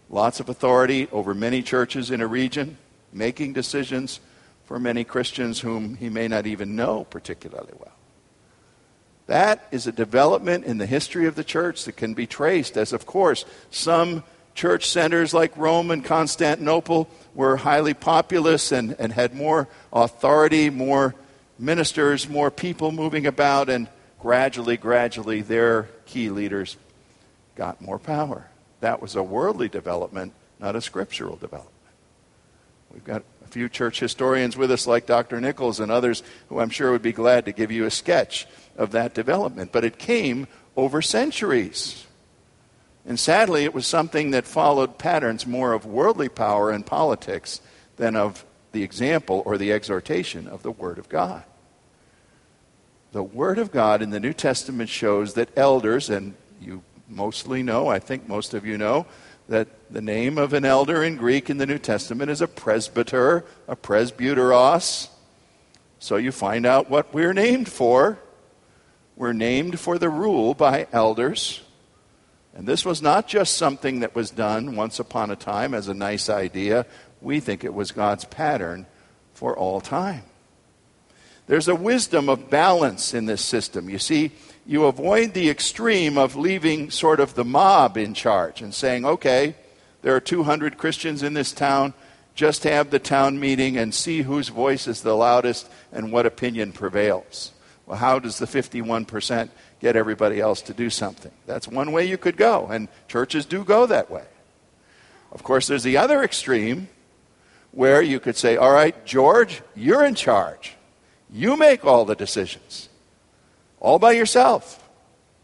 lots 0.10 0.40
of 0.40 0.48
authority 0.48 1.08
over 1.12 1.34
many 1.34 1.62
churches 1.62 2.12
in 2.12 2.22
a 2.22 2.28
region, 2.28 2.78
making 3.12 3.54
decisions 3.54 4.22
for 4.66 4.80
many 4.80 5.04
Christians 5.04 5.60
whom 5.60 5.96
he 5.96 6.10
may 6.10 6.28
not 6.28 6.48
even 6.48 6.76
know 6.76 7.04
particularly 7.04 7.74
well. 7.78 7.92
That 9.28 9.68
is 9.72 9.88
a 9.88 9.92
development 9.92 10.66
in 10.66 10.78
the 10.78 10.86
history 10.86 11.26
of 11.26 11.36
the 11.36 11.44
church 11.44 11.86
that 11.86 11.98
can 11.98 12.14
be 12.14 12.28
traced 12.28 12.78
as, 12.78 12.94
of 12.94 13.06
course, 13.06 13.44
some 13.72 14.24
church 14.54 14.88
centers 14.88 15.34
like 15.34 15.58
Rome 15.58 15.92
and 15.92 16.06
Constantinople 16.06 17.10
were 17.34 17.58
highly 17.58 17.94
populous 17.94 18.72
and, 18.72 18.96
and 19.00 19.12
had 19.12 19.34
more 19.34 19.68
authority, 19.92 20.70
more 20.70 21.16
ministers, 21.58 22.30
more 22.30 22.52
people 22.52 22.92
moving 22.92 23.26
about, 23.26 23.70
and 23.70 23.88
gradually, 24.20 24.78
gradually, 24.78 25.42
their 25.42 25.90
key 26.06 26.30
leaders 26.30 26.78
got 27.56 27.82
more 27.82 28.00
power. 28.00 28.48
That 28.82 29.02
was 29.02 29.16
a 29.16 29.24
worldly 29.24 29.70
development, 29.70 30.34
not 30.60 30.76
a 30.76 30.82
scriptural 30.82 31.36
development. 31.36 31.72
We've 32.94 33.04
got 33.04 33.24
a 33.44 33.48
few 33.48 33.68
church 33.68 34.00
historians 34.00 34.56
with 34.56 34.72
us, 34.72 34.88
like 34.88 35.06
Dr. 35.06 35.42
Nichols 35.42 35.80
and 35.80 35.92
others, 35.92 36.24
who 36.48 36.60
I'm 36.60 36.70
sure 36.70 36.92
would 36.92 37.02
be 37.02 37.12
glad 37.12 37.46
to 37.46 37.52
give 37.52 37.72
you 37.72 37.86
a 37.86 37.92
sketch 37.92 38.48
of 38.76 38.92
that 38.92 39.14
development. 39.14 39.72
But 39.72 39.86
it 39.86 39.98
came 39.98 40.48
over 40.76 41.02
centuries. 41.02 42.06
And 43.06 43.20
sadly, 43.20 43.64
it 43.64 43.74
was 43.74 43.86
something 43.86 44.32
that 44.32 44.46
followed 44.46 44.98
patterns 44.98 45.46
more 45.46 45.74
of 45.74 45.86
worldly 45.86 46.30
power 46.30 46.72
and 46.72 46.86
politics 46.86 47.62
than 47.98 48.16
of 48.16 48.46
the 48.72 48.84
example 48.84 49.44
or 49.46 49.58
the 49.58 49.72
exhortation 49.72 50.48
of 50.48 50.64
the 50.64 50.72
Word 50.72 50.98
of 50.98 51.08
God. 51.08 51.44
The 53.12 53.24
Word 53.24 53.60
of 53.60 53.72
God 53.72 54.02
in 54.02 54.10
the 54.10 54.20
New 54.20 54.34
Testament 54.34 54.90
shows 54.90 55.36
that 55.36 55.56
elders, 55.56 56.10
and 56.10 56.34
you 56.60 56.84
mostly 57.08 57.64
know, 57.64 57.88
I 57.88 58.00
think 58.00 58.28
most 58.28 58.54
of 58.54 58.66
you 58.66 58.78
know, 58.78 59.06
that 59.48 59.68
the 59.92 60.02
name 60.02 60.38
of 60.38 60.54
an 60.54 60.66
elder 60.66 61.04
in 61.04 61.16
Greek 61.16 61.50
in 61.50 61.58
the 61.58 61.66
New 61.66 61.78
Testament 61.78 62.32
is 62.32 62.42
a 62.42 62.48
presbyter, 62.48 63.46
a 63.68 63.76
presbyteros. 63.76 65.10
So 66.00 66.18
you 66.18 66.32
find 66.32 66.66
out 66.66 66.90
what 66.90 67.14
we're 67.14 67.34
named 67.34 67.70
for. 67.70 68.18
We're 69.16 69.34
named 69.34 69.80
for 69.80 69.98
the 69.98 70.10
rule 70.10 70.54
by 70.54 70.88
elders. 70.92 71.62
And 72.54 72.68
this 72.68 72.86
was 72.86 73.02
not 73.02 73.28
just 73.28 73.58
something 73.58 74.00
that 74.00 74.16
was 74.16 74.30
done 74.30 74.76
once 74.76 75.00
upon 75.00 75.32
a 75.32 75.36
time 75.36 75.74
as 75.74 75.88
a 75.88 75.94
nice 75.94 76.30
idea. 76.30 76.86
We 77.22 77.40
think 77.40 77.64
it 77.64 77.74
was 77.74 77.92
God's 77.92 78.26
pattern 78.26 78.86
for 79.34 79.58
all 79.58 79.82
time. 79.82 80.24
There's 81.48 81.68
a 81.68 81.76
wisdom 81.76 82.28
of 82.28 82.50
balance 82.50 83.14
in 83.14 83.26
this 83.26 83.42
system. 83.42 83.90
You 83.90 84.00
see, 84.00 84.32
you 84.66 84.86
avoid 84.86 85.34
the 85.34 85.50
extreme 85.50 86.18
of 86.18 86.36
leaving 86.36 86.90
sort 86.90 87.20
of 87.20 87.36
the 87.36 87.46
mob 87.46 87.98
in 87.98 88.14
charge 88.14 88.62
and 88.62 88.74
saying, 88.74 89.06
okay, 89.06 89.56
there 90.02 90.16
are 90.16 90.22
200 90.22 90.78
Christians 90.78 91.24
in 91.24 91.34
this 91.34 91.52
town, 91.52 91.94
just 92.34 92.64
have 92.64 92.90
the 92.90 93.00
town 93.00 93.40
meeting 93.40 93.78
and 93.78 93.94
see 93.94 94.24
whose 94.24 94.50
voice 94.50 94.88
is 94.88 95.02
the 95.02 95.16
loudest 95.16 95.70
and 95.92 96.12
what 96.12 96.26
opinion 96.26 96.72
prevails. 96.72 97.52
Well, 97.86 97.98
how 97.98 98.20
does 98.20 98.40
the 98.40 98.46
51% 98.46 99.50
get 99.80 99.96
everybody 99.96 100.40
else 100.40 100.62
to 100.64 100.74
do 100.74 100.90
something? 100.90 101.32
That's 101.46 101.68
one 101.68 101.92
way 101.92 102.06
you 102.06 102.18
could 102.18 102.38
go, 102.38 102.68
and 102.68 102.88
churches 103.08 103.46
do 103.46 103.64
go 103.64 103.86
that 103.86 104.10
way. 104.10 104.26
Of 105.32 105.44
course, 105.44 105.68
there's 105.68 105.84
the 105.84 105.98
other 105.98 106.24
extreme 106.24 106.88
where 107.72 108.02
you 108.02 108.20
could 108.20 108.38
say, 108.38 108.58
all 108.58 108.72
right, 108.72 109.06
George, 109.06 109.62
you're 109.76 110.06
in 110.06 110.16
charge. 110.16 110.76
You 111.30 111.58
make 111.58 111.86
all 111.86 112.06
the 112.06 112.16
decisions 112.16 112.90
all 113.86 114.00
by 114.00 114.14
yourself. 114.14 114.82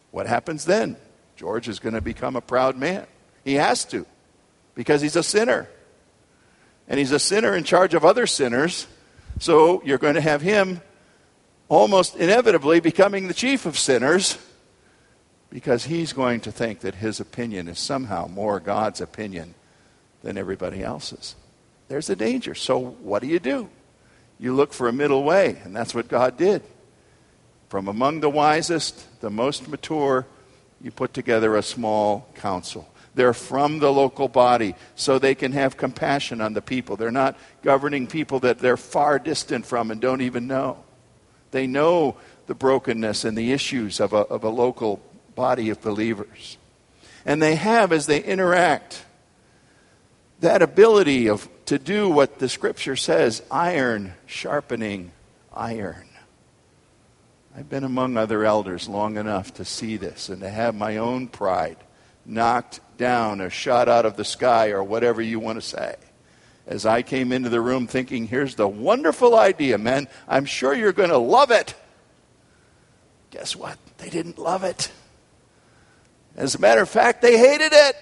What 0.10 0.26
happens 0.26 0.66
then? 0.66 0.98
George 1.36 1.68
is 1.68 1.78
going 1.80 1.94
to 1.94 2.02
become 2.02 2.36
a 2.36 2.42
proud 2.42 2.76
man. 2.76 3.06
He 3.44 3.54
has 3.54 3.86
to 3.86 4.06
because 4.74 5.02
he's 5.02 5.16
a 5.16 5.22
sinner. 5.22 5.68
And 6.88 7.00
he's 7.00 7.12
a 7.12 7.20
sinner 7.20 7.56
in 7.56 7.64
charge 7.64 7.94
of 7.94 8.04
other 8.04 8.26
sinners. 8.26 8.88
So 9.40 9.82
you're 9.86 10.00
going 10.00 10.16
to 10.16 10.22
have 10.22 10.42
him 10.42 10.82
almost 11.72 12.18
inevitably 12.18 12.82
becoming 12.82 13.30
the 13.30 13.34
chief 13.34 13.66
of 13.66 13.80
sinners 13.80 14.38
because 15.50 15.86
he's 15.86 16.12
going 16.12 16.42
to 16.42 16.52
think 16.52 16.82
that 16.82 16.96
his 16.96 17.22
opinion 17.22 17.70
is 17.70 17.80
somehow 17.80 18.28
more 18.28 18.60
God's 18.60 19.00
opinion 19.00 19.56
than 20.22 20.38
everybody 20.38 20.84
else's. 20.84 21.34
There's 21.88 22.10
a 22.10 22.16
danger. 22.16 22.56
So 22.56 22.78
what 22.78 23.22
do 23.22 23.30
you 23.30 23.40
do? 23.40 23.70
You 24.38 24.54
look 24.54 24.74
for 24.74 24.90
a 24.90 24.94
middle 24.94 25.24
way, 25.24 25.62
and 25.64 25.74
that's 25.74 25.96
what 25.96 26.10
God 26.10 26.36
did. 26.36 26.62
From 27.70 27.88
among 27.88 28.20
the 28.20 28.30
wisest, 28.30 29.22
the 29.22 29.30
most 29.30 29.70
mature, 29.70 30.28
you 30.82 30.92
put 30.92 31.14
together 31.14 31.56
a 31.56 31.64
small 31.64 32.28
council. 32.36 32.94
They're 33.16 33.34
from 33.34 33.80
the 33.80 33.94
local 33.94 34.28
body, 34.28 34.76
so 34.96 35.20
they 35.20 35.36
can 35.36 35.54
have 35.54 35.78
compassion 35.78 36.42
on 36.42 36.52
the 36.52 36.62
people. 36.62 36.98
They're 36.98 37.12
not 37.12 37.38
governing 37.64 38.08
people 38.08 38.42
that 38.42 38.60
they're 38.60 38.76
far 38.76 39.20
distant 39.20 39.66
from 39.66 39.90
and 39.90 40.02
don't 40.02 40.22
even 40.22 40.48
know. 40.48 40.84
They 41.52 41.68
know 41.68 42.18
the 42.48 42.56
brokenness 42.56 43.24
and 43.26 43.38
the 43.38 43.52
issues 43.52 44.00
of 44.00 44.14
a, 44.14 44.18
of 44.18 44.44
a 44.44 44.50
local 44.50 45.02
body 45.36 45.70
of 45.70 45.82
believers. 45.82 46.58
And 47.26 47.42
they 47.42 47.56
have, 47.56 47.92
as 47.92 48.08
they 48.08 48.24
interact, 48.24 49.06
that 50.40 50.62
ability 50.62 51.28
of, 51.28 51.48
to 51.66 51.78
do 51.78 52.10
what 52.10 52.40
the 52.40 52.50
scripture 52.50 52.96
says 52.96 53.44
iron 53.52 54.14
sharpening 54.26 55.12
iron. 55.54 56.08
I've 57.56 57.70
been 57.70 57.84
among 57.84 58.18
other 58.18 58.46
elders 58.46 58.88
long 58.88 59.18
enough 59.18 59.54
to 59.56 59.66
see 59.66 59.98
this 59.98 60.30
and 60.30 60.42
to 60.42 60.50
have 60.50 60.74
my 60.74 60.98
own 60.98 61.28
pride 61.28 61.78
knocked 62.26 62.80
down 62.98 63.42
or 63.42 63.50
shot 63.50 63.90
out 63.90 64.06
of 64.06 64.16
the 64.16 64.24
sky 64.24 64.70
or 64.70 64.84
whatever 64.84 65.22
you 65.22 65.40
want 65.40 65.62
to 65.62 65.68
say. 65.68 65.96
As 66.68 66.86
I 66.86 67.02
came 67.02 67.32
into 67.32 67.50
the 67.50 67.62
room 67.62 67.88
thinking, 67.88 68.28
here's 68.28 68.56
the 68.56 68.68
wonderful 68.68 69.38
idea, 69.38 69.78
man. 69.78 70.08
I'm 70.28 70.46
sure 70.46 70.74
you're 70.74 70.94
going 70.94 71.10
to 71.10 71.18
love 71.18 71.52
it. 71.52 71.74
Guess 73.32 73.56
what? 73.56 73.78
They 73.98 74.10
didn't 74.10 74.38
love 74.38 74.64
it. 74.64 74.92
As 76.36 76.56
a 76.56 76.60
matter 76.60 76.82
of 76.82 76.90
fact, 76.90 77.22
they 77.22 77.38
hated 77.38 77.74
it. 77.74 77.96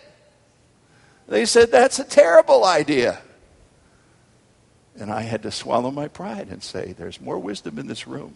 They 1.27 1.45
said, 1.45 1.71
that's 1.71 1.99
a 1.99 2.03
terrible 2.03 2.65
idea. 2.65 3.21
And 4.99 5.11
I 5.11 5.21
had 5.21 5.43
to 5.43 5.51
swallow 5.51 5.91
my 5.91 6.07
pride 6.07 6.49
and 6.49 6.61
say, 6.61 6.93
there's 6.93 7.21
more 7.21 7.39
wisdom 7.39 7.79
in 7.79 7.87
this 7.87 8.07
room 8.07 8.35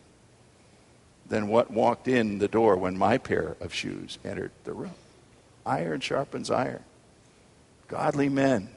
than 1.28 1.48
what 1.48 1.72
walked 1.72 2.08
in 2.08 2.38
the 2.38 2.48
door 2.48 2.78
when 2.78 2.98
my 2.98 3.18
pair 3.18 3.58
of 3.60 3.74
shoes 3.74 4.20
entered 4.24 4.52
the 4.64 4.74
room. 4.74 4.94
Iron 5.66 6.00
sharpens 6.00 6.52
iron. 6.52 6.84
Godly 7.88 8.30
men, 8.30 8.70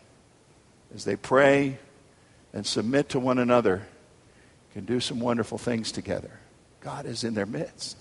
as 0.94 1.04
they 1.04 1.16
pray 1.16 1.78
and 2.52 2.66
submit 2.66 3.10
to 3.10 3.20
one 3.20 3.38
another, 3.38 3.86
can 4.72 4.84
do 4.84 5.00
some 5.00 5.20
wonderful 5.20 5.58
things 5.58 5.92
together. 5.92 6.30
God 6.80 7.06
is 7.06 7.24
in 7.24 7.34
their 7.34 7.46
midst. 7.46 7.96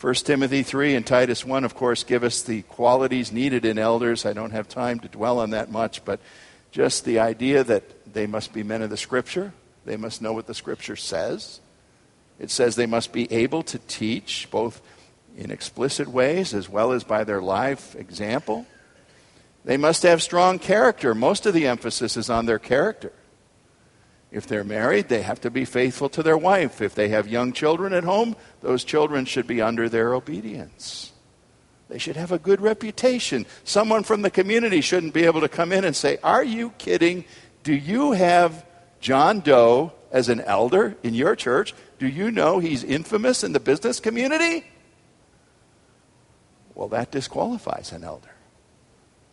1 0.00 0.14
Timothy 0.14 0.62
3 0.62 0.96
and 0.96 1.06
Titus 1.06 1.44
1, 1.44 1.64
of 1.64 1.74
course, 1.74 2.04
give 2.04 2.24
us 2.24 2.42
the 2.42 2.62
qualities 2.62 3.32
needed 3.32 3.64
in 3.64 3.78
elders. 3.78 4.26
I 4.26 4.34
don't 4.34 4.50
have 4.50 4.68
time 4.68 5.00
to 5.00 5.08
dwell 5.08 5.38
on 5.38 5.50
that 5.50 5.70
much, 5.70 6.04
but 6.04 6.20
just 6.72 7.04
the 7.04 7.20
idea 7.20 7.64
that 7.64 8.12
they 8.12 8.26
must 8.26 8.52
be 8.52 8.62
men 8.62 8.82
of 8.82 8.90
the 8.90 8.96
Scripture, 8.96 9.52
they 9.86 9.96
must 9.96 10.20
know 10.20 10.32
what 10.32 10.46
the 10.46 10.54
Scripture 10.54 10.96
says. 10.96 11.60
It 12.38 12.50
says 12.50 12.76
they 12.76 12.86
must 12.86 13.12
be 13.12 13.32
able 13.32 13.62
to 13.62 13.78
teach 13.78 14.48
both 14.50 14.82
in 15.36 15.50
explicit 15.50 16.08
ways 16.08 16.52
as 16.52 16.68
well 16.68 16.92
as 16.92 17.04
by 17.04 17.24
their 17.24 17.40
life 17.40 17.94
example. 17.94 18.66
They 19.64 19.76
must 19.76 20.02
have 20.02 20.22
strong 20.22 20.58
character. 20.58 21.14
Most 21.14 21.46
of 21.46 21.54
the 21.54 21.66
emphasis 21.66 22.16
is 22.16 22.28
on 22.28 22.46
their 22.46 22.58
character. 22.58 23.12
If 24.30 24.46
they're 24.46 24.64
married, 24.64 25.08
they 25.08 25.22
have 25.22 25.40
to 25.42 25.50
be 25.50 25.64
faithful 25.64 26.08
to 26.10 26.22
their 26.22 26.36
wife. 26.36 26.82
If 26.82 26.94
they 26.94 27.08
have 27.10 27.28
young 27.28 27.52
children 27.52 27.92
at 27.92 28.04
home, 28.04 28.36
those 28.62 28.84
children 28.84 29.24
should 29.24 29.46
be 29.46 29.62
under 29.62 29.88
their 29.88 30.12
obedience. 30.12 31.12
They 31.88 31.98
should 31.98 32.16
have 32.16 32.32
a 32.32 32.38
good 32.38 32.60
reputation. 32.60 33.46
Someone 33.62 34.02
from 34.02 34.22
the 34.22 34.30
community 34.30 34.80
shouldn't 34.80 35.14
be 35.14 35.24
able 35.24 35.40
to 35.40 35.48
come 35.48 35.70
in 35.72 35.84
and 35.84 35.94
say, 35.94 36.18
Are 36.22 36.42
you 36.42 36.70
kidding? 36.78 37.24
Do 37.62 37.72
you 37.72 38.12
have 38.12 38.66
John 39.00 39.40
Doe 39.40 39.92
as 40.10 40.28
an 40.28 40.40
elder 40.40 40.96
in 41.02 41.14
your 41.14 41.36
church? 41.36 41.72
Do 41.98 42.08
you 42.08 42.30
know 42.30 42.58
he's 42.58 42.82
infamous 42.82 43.44
in 43.44 43.52
the 43.52 43.60
business 43.60 44.00
community? 44.00 44.64
Well, 46.74 46.88
that 46.88 47.12
disqualifies 47.12 47.92
an 47.92 48.02
elder. 48.02 48.33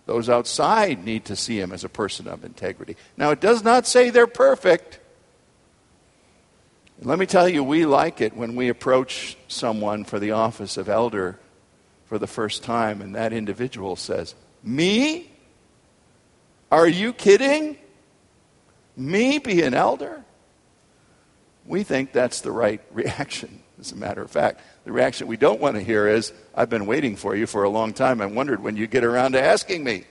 Those 0.06 0.30
outside 0.30 1.06
need 1.06 1.26
to 1.26 1.36
see 1.36 1.60
him 1.60 1.72
as 1.72 1.84
a 1.84 1.90
person 1.90 2.28
of 2.28 2.44
integrity. 2.44 2.98
Now, 3.18 3.32
it 3.32 3.40
does 3.40 3.64
not 3.64 3.88
say 3.88 4.10
they're 4.10 4.28
perfect. 4.28 5.00
let 7.02 7.20
me 7.20 7.26
tell 7.26 7.48
you, 7.48 7.64
we 7.64 7.86
like 7.86 8.22
it 8.22 8.36
when 8.36 8.56
we 8.56 8.70
approach 8.70 9.38
someone 9.48 10.04
for 10.04 10.20
the 10.20 10.32
office 10.32 10.78
of 10.78 10.90
elder 10.90 11.40
for 12.06 12.20
the 12.20 12.28
first 12.28 12.64
time 12.64 13.02
and 13.02 13.16
that 13.16 13.32
individual 13.32 13.96
says, 13.96 14.36
Me? 14.64 15.32
Are 16.72 16.88
you 16.88 17.14
kidding? 17.14 17.78
Me 18.96 19.40
be 19.40 19.62
an 19.62 19.74
elder? 19.74 20.24
We 21.66 21.84
think 21.84 22.12
that's 22.12 22.42
the 22.42 22.52
right 22.52 22.82
reaction, 22.92 23.62
as 23.80 23.92
a 23.92 23.96
matter 23.96 24.22
of 24.22 24.32
fact. 24.32 24.62
The 24.84 24.92
reaction 24.92 25.28
we 25.28 25.38
don't 25.38 25.62
want 25.62 25.76
to 25.76 25.82
hear 25.82 26.08
is, 26.08 26.34
I've 26.56 26.70
been 26.70 26.88
waiting 26.88 27.16
for 27.16 27.36
you 27.36 27.46
for 27.46 27.64
a 27.64 27.70
long 27.70 27.94
time. 27.94 28.20
I 28.20 28.26
wondered 28.26 28.64
when 28.64 28.78
you 28.78 28.88
get 28.88 29.04
around 29.04 29.34
to 29.34 29.42
asking 29.42 29.84
me. 29.84 30.06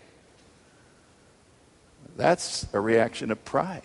That's 2.17 2.67
a 2.73 2.81
reaction 2.81 3.31
of 3.31 3.45
pride. 3.45 3.83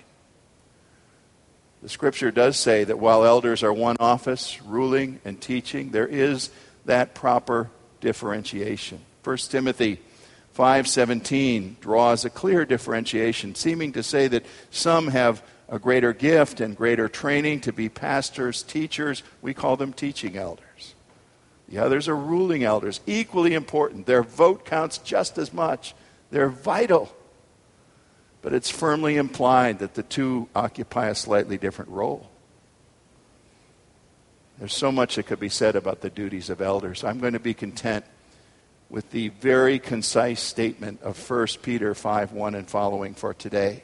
The 1.82 1.90
scripture 1.90 2.32
does 2.32 2.58
say 2.58 2.84
that 2.84 3.00
while 3.00 3.24
elders 3.24 3.64
are 3.64 3.74
one 3.74 3.98
office, 4.00 4.62
ruling 4.62 5.20
and 5.24 5.40
teaching, 5.40 5.92
there 5.92 6.08
is 6.08 6.50
that 6.86 7.16
proper 7.16 7.70
differentiation. 8.02 9.00
1 9.24 9.38
Timothy 9.50 10.00
5:17 10.56 11.80
draws 11.82 12.26
a 12.26 12.30
clear 12.30 12.66
differentiation, 12.66 13.56
seeming 13.56 13.94
to 13.94 14.04
say 14.04 14.28
that 14.28 14.46
some 14.72 15.08
have 15.08 15.44
a 15.68 15.80
greater 15.80 16.14
gift 16.14 16.62
and 16.62 16.76
greater 16.76 17.08
training 17.08 17.62
to 17.62 17.74
be 17.74 17.90
pastors, 17.90 18.62
teachers. 18.64 19.24
We 19.42 19.54
call 19.54 19.78
them 19.78 19.94
teaching 19.94 20.38
elders. 20.38 20.96
The 21.68 21.80
others 21.80 22.08
are 22.08 22.16
ruling 22.16 22.64
elders, 22.64 23.02
equally 23.08 23.54
important. 23.54 24.06
Their 24.06 24.24
vote 24.24 24.66
counts 24.66 25.00
just 25.00 25.38
as 25.38 25.52
much, 25.52 25.96
they're 26.30 26.50
vital. 26.50 27.16
But 28.42 28.54
it's 28.54 28.70
firmly 28.70 29.18
implied 29.18 29.80
that 29.80 29.96
the 29.96 30.04
two 30.04 30.48
occupy 30.56 31.08
a 31.08 31.16
slightly 31.16 31.58
different 31.58 31.90
role. 31.90 32.30
There's 34.60 34.74
so 34.74 34.92
much 34.92 35.16
that 35.16 35.24
could 35.24 35.40
be 35.40 35.50
said 35.50 35.76
about 35.76 36.02
the 36.02 36.10
duties 36.10 36.50
of 36.50 36.62
elders. 36.62 37.04
I'm 37.04 37.20
going 37.20 37.34
to 37.34 37.40
be 37.40 37.56
content 37.56 38.06
with 38.90 39.10
the 39.10 39.30
very 39.30 39.80
concise 39.80 40.40
statement 40.40 41.02
of 41.02 41.30
1 41.30 41.48
Peter 41.64 41.94
5 41.96 42.32
1 42.32 42.56
and 42.56 42.70
following 42.70 43.16
for 43.16 43.34
today. 43.34 43.84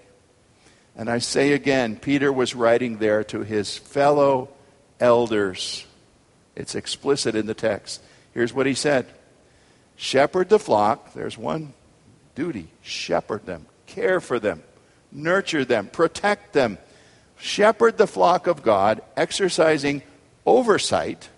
And 1.02 1.10
I 1.10 1.18
say 1.18 1.54
again, 1.54 1.96
Peter 1.96 2.32
was 2.32 2.54
writing 2.54 3.00
there 3.00 3.24
to 3.24 3.40
his 3.40 3.76
fellow 3.76 4.50
elders. 5.00 5.84
It's 6.56 6.76
explicit 6.76 7.34
in 7.34 7.48
the 7.48 7.56
text. 7.56 8.04
Here's 8.36 8.54
what 8.54 8.68
he 8.68 8.76
said 8.76 9.08
Shepherd 9.96 10.50
the 10.50 10.60
flock. 10.60 11.16
There's 11.16 11.40
one 11.40 11.74
duty 12.36 12.68
shepherd 12.84 13.48
them, 13.48 13.66
care 13.88 14.22
for 14.22 14.38
them, 14.38 14.62
nurture 15.12 15.66
them, 15.66 15.88
protect 15.88 16.54
them. 16.54 16.78
Shepherd 17.36 17.98
the 17.98 18.06
flock 18.06 18.46
of 18.46 18.62
God, 18.62 19.02
exercising 19.18 20.04
oversight. 20.46 21.30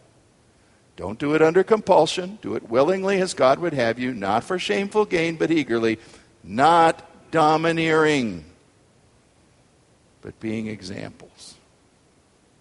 Don't 0.98 1.18
do 1.18 1.36
it 1.36 1.42
under 1.42 1.64
compulsion. 1.64 2.38
Do 2.42 2.56
it 2.56 2.70
willingly 2.70 3.22
as 3.22 3.34
God 3.34 3.60
would 3.60 3.74
have 3.74 3.98
you, 3.98 4.14
not 4.14 4.44
for 4.44 4.60
shameful 4.60 5.06
gain, 5.06 5.38
but 5.38 5.52
eagerly, 5.52 6.00
not 6.44 7.32
domineering 7.32 8.44
but 10.24 10.40
being 10.40 10.68
examples. 10.68 11.56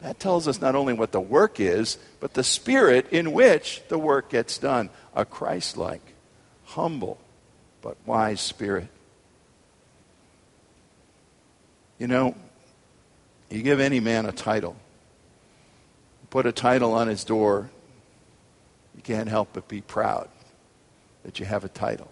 That 0.01 0.19
tells 0.19 0.49
us 0.49 0.61
not 0.61 0.75
only 0.75 0.93
what 0.93 1.13
the 1.13 1.21
work 1.21 1.61
is, 1.61 1.97
but 2.19 2.35
the 2.35 2.43
spirit 2.43 3.13
in 3.13 3.33
which 3.33 3.81
the 3.89 3.99
work 3.99 4.31
gets 4.31 4.59
done. 4.59 4.91
A 5.15 5.25
Christ 5.25 5.77
like, 5.77 6.03
humble, 6.65 7.19
but 7.81 7.97
wise 8.05 8.41
spirit. 8.41 8.89
You 12.01 12.09
know, 12.09 12.35
you 13.49 13.63
give 13.63 13.79
any 13.79 14.01
man 14.01 14.27
a 14.27 14.33
title, 14.33 14.75
put 16.31 16.47
a 16.47 16.53
title 16.53 16.95
on 16.95 17.07
his 17.07 17.23
door, 17.23 17.71
you 18.97 19.03
can't 19.03 19.29
help 19.29 19.51
but 19.53 19.69
be 19.69 19.83
proud 19.83 20.29
that 21.23 21.39
you 21.39 21.47
have 21.47 21.65
a 21.65 21.69
title. 21.69 22.11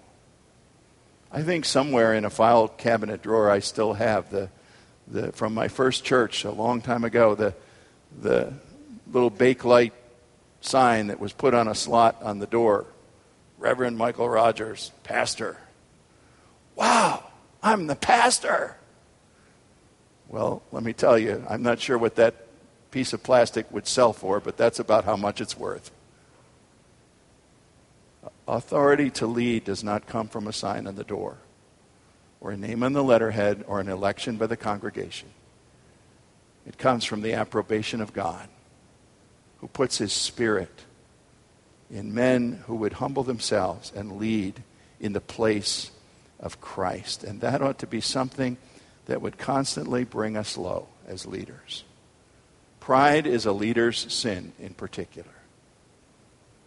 I 1.33 1.43
think 1.43 1.65
somewhere 1.65 2.15
in 2.15 2.25
a 2.25 2.31
file 2.31 2.69
cabinet 2.69 3.23
drawer 3.23 3.51
I 3.51 3.59
still 3.59 3.95
have 3.95 4.31
the 4.31 4.49
the, 5.11 5.33
from 5.33 5.55
my 5.55 5.69
first 5.69 6.05
church 6.05 6.45
a 6.45 6.51
long 6.51 6.81
time 6.81 7.05
ago, 7.05 7.35
the, 7.35 7.55
the 8.21 8.53
little 9.13 9.31
Bakelite 9.31 9.93
sign 10.61 11.09
that 11.09 11.21
was 11.21 11.33
put 11.33 11.55
on 11.55 11.69
a 11.69 11.75
slot 11.75 12.23
on 12.23 12.39
the 12.39 12.47
door 12.47 12.87
Reverend 13.59 13.99
Michael 13.99 14.27
Rogers, 14.27 14.91
pastor. 15.05 15.59
Wow, 16.77 17.25
I'm 17.63 17.89
the 17.89 17.95
pastor. 17.95 18.77
Well, 20.29 20.63
let 20.73 20.83
me 20.83 20.95
tell 20.95 21.19
you, 21.19 21.45
I'm 21.47 21.63
not 21.63 21.79
sure 21.79 21.99
what 21.99 22.15
that 22.17 22.47
piece 22.91 23.13
of 23.13 23.23
plastic 23.23 23.71
would 23.71 23.87
sell 23.87 24.15
for, 24.15 24.41
but 24.41 24.57
that's 24.57 24.79
about 24.79 25.05
how 25.05 25.15
much 25.15 25.43
it's 25.43 25.59
worth. 25.59 25.91
Authority 28.49 29.11
to 29.11 29.27
lead 29.27 29.65
does 29.65 29.85
not 29.85 30.07
come 30.07 30.29
from 30.29 30.47
a 30.47 30.55
sign 30.55 30.87
on 30.87 30.95
the 30.95 31.05
door 31.05 31.37
or 32.41 32.51
a 32.51 32.57
name 32.57 32.83
on 32.83 32.93
the 32.93 33.03
letterhead 33.03 33.65
or 33.67 33.81
an 33.81 33.89
election 33.89 34.37
by 34.37 34.47
the 34.47 34.57
congregation. 34.57 35.29
It 36.67 36.79
comes 36.79 37.05
from 37.05 37.23
the 37.23 37.35
approbation 37.35 38.01
of 38.01 38.13
God, 38.13 38.49
who 39.59 39.69
puts 39.69 39.99
his 39.99 40.13
spirit 40.13 40.85
in 41.91 42.15
men 42.15 42.63
who 42.67 42.77
would 42.77 42.95
humble 42.95 43.25
themselves 43.25 43.93
and 43.95 44.19
lead 44.19 44.63
in 45.01 45.13
the 45.13 45.21
place 45.21 45.91
of 46.39 46.61
Christ. 46.61 47.25
And 47.25 47.41
that 47.41 47.63
ought 47.63 47.79
to 47.81 47.87
be 47.87 48.01
something 48.01 48.57
that 49.07 49.21
would 49.21 49.39
constantly 49.39 50.05
bring 50.05 50.37
us 50.37 50.57
low 50.57 50.87
as 51.07 51.27
leaders. 51.27 51.85
Pride 52.79 53.27
is 53.27 53.45
a 53.45 53.53
leader's 53.53 54.13
sin 54.13 54.53
in 54.59 54.75
particular. 54.75 55.29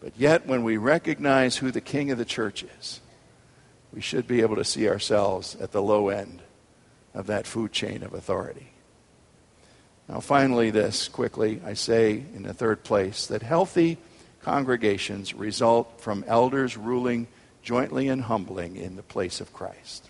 But 0.01 0.13
yet, 0.17 0.45
when 0.45 0.63
we 0.63 0.75
recognize 0.77 1.55
who 1.57 1.71
the 1.71 1.81
king 1.81 2.11
of 2.11 2.17
the 2.17 2.25
church 2.25 2.63
is, 2.79 2.99
we 3.93 4.01
should 4.01 4.27
be 4.27 4.41
able 4.41 4.55
to 4.55 4.63
see 4.63 4.89
ourselves 4.89 5.55
at 5.55 5.71
the 5.71 5.81
low 5.81 6.09
end 6.09 6.41
of 7.13 7.27
that 7.27 7.45
food 7.45 7.71
chain 7.71 8.03
of 8.03 8.13
authority. 8.13 8.71
Now, 10.09 10.19
finally, 10.19 10.71
this 10.71 11.07
quickly, 11.07 11.61
I 11.63 11.75
say 11.75 12.23
in 12.35 12.43
the 12.43 12.53
third 12.53 12.83
place 12.83 13.27
that 13.27 13.43
healthy 13.43 13.97
congregations 14.41 15.33
result 15.33 16.01
from 16.01 16.25
elders 16.27 16.75
ruling 16.75 17.27
jointly 17.61 18.09
and 18.09 18.23
humbling 18.23 18.75
in 18.75 18.95
the 18.95 19.03
place 19.03 19.39
of 19.39 19.53
Christ. 19.53 20.09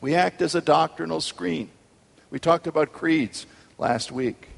We 0.00 0.14
act 0.14 0.42
as 0.42 0.54
a 0.54 0.60
doctrinal 0.60 1.20
screen. 1.20 1.70
We 2.30 2.38
talked 2.38 2.66
about 2.66 2.92
creeds 2.92 3.46
last 3.78 4.10
week. 4.10 4.48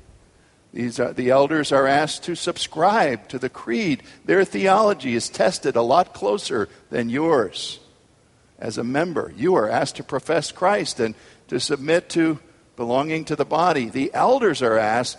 These 0.73 0.99
are, 1.01 1.13
the 1.13 1.31
elders 1.31 1.73
are 1.73 1.87
asked 1.87 2.25
to 2.25 2.35
subscribe 2.35 3.29
to 3.29 3.39
the 3.39 3.49
creed. 3.49 4.03
Their 4.25 4.45
theology 4.45 5.15
is 5.15 5.29
tested 5.29 5.77
a 5.77 5.83
lot 5.83 6.15
closer 6.15 6.69
than 6.91 7.11
yours 7.11 7.81
as 8.59 8.79
a 8.79 8.85
member. 8.85 9.33
You 9.37 9.55
are 9.57 9.69
asked 9.69 9.97
to 9.97 10.05
profess 10.05 10.53
Christ 10.53 11.01
and 11.01 11.15
to 11.49 11.61
submit 11.61 12.09
to 12.11 12.39
belonging 12.77 13.25
to 13.27 13.37
the 13.37 13.45
body. 13.45 13.89
The 13.89 14.13
elders 14.15 14.63
are 14.63 14.79
asked 14.79 15.19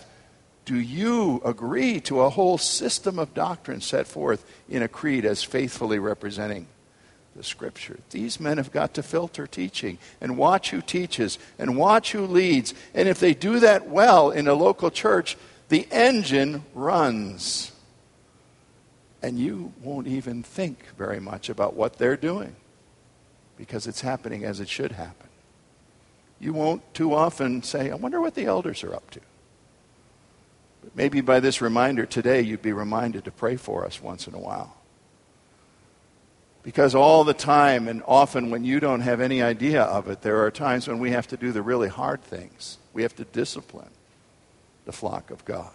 Do 0.65 0.80
you 0.80 1.41
agree 1.45 2.02
to 2.02 2.21
a 2.21 2.30
whole 2.30 2.58
system 2.58 3.19
of 3.19 3.34
doctrine 3.34 3.82
set 3.82 4.08
forth 4.08 4.45
in 4.69 4.82
a 4.82 4.88
creed 4.88 5.26
as 5.26 5.43
faithfully 5.43 6.00
representing 6.00 6.67
the 7.36 7.43
Scripture? 7.43 8.00
These 8.10 8.39
men 8.39 8.58
have 8.58 8.71
got 8.71 8.93
to 8.95 9.04
filter 9.04 9.47
teaching 9.47 9.97
and 10.19 10.38
watch 10.38 10.71
who 10.71 10.82
teaches 10.82 11.39
and 11.58 11.78
watch 11.78 12.12
who 12.12 12.26
leads. 12.26 12.73
And 12.93 13.08
if 13.08 13.19
they 13.19 13.34
do 13.34 13.60
that 13.60 13.88
well 13.88 14.32
in 14.32 14.47
a 14.47 14.54
local 14.54 14.91
church, 14.91 15.38
the 15.69 15.88
engine 15.91 16.63
runs. 16.73 17.71
And 19.21 19.39
you 19.39 19.73
won't 19.82 20.08
even 20.08 20.43
think 20.43 20.80
very 20.97 21.19
much 21.19 21.50
about 21.50 21.76
what 21.76 21.97
they're 21.97 22.17
doing 22.17 22.56
because 23.57 23.87
it's 23.87 24.01
happening 24.01 24.45
as 24.45 24.59
it 24.59 24.69
should 24.69 24.91
happen. 24.93 25.27
You 26.39 26.53
won't 26.53 26.93
too 26.93 27.13
often 27.13 27.63
say, 27.63 27.89
I 27.89 27.95
wonder 27.95 28.21
what 28.21 28.35
the 28.35 28.45
elders 28.45 28.83
are 28.83 28.93
up 28.93 29.09
to. 29.11 29.19
But 30.83 30.95
maybe 30.95 31.21
by 31.21 31.39
this 31.39 31.61
reminder 31.61 32.05
today, 32.05 32.41
you'd 32.41 32.61
be 32.61 32.73
reminded 32.73 33.25
to 33.25 33.31
pray 33.31 33.55
for 33.55 33.85
us 33.85 34.01
once 34.01 34.27
in 34.27 34.35
a 34.35 34.39
while. 34.39 34.75
Because 36.61 36.93
all 36.93 37.23
the 37.23 37.33
time, 37.33 37.87
and 37.87 38.03
often 38.05 38.49
when 38.49 38.65
you 38.65 38.79
don't 38.79 39.01
have 39.01 39.21
any 39.21 39.41
idea 39.41 39.81
of 39.81 40.09
it, 40.09 40.21
there 40.21 40.43
are 40.43 40.51
times 40.51 40.87
when 40.87 40.99
we 40.99 41.11
have 41.11 41.27
to 41.27 41.37
do 41.37 41.51
the 41.51 41.61
really 41.61 41.87
hard 41.87 42.21
things. 42.21 42.77
We 42.93 43.01
have 43.03 43.15
to 43.15 43.23
discipline 43.23 43.89
the 44.85 44.91
flock 44.91 45.31
of 45.31 45.45
God. 45.45 45.71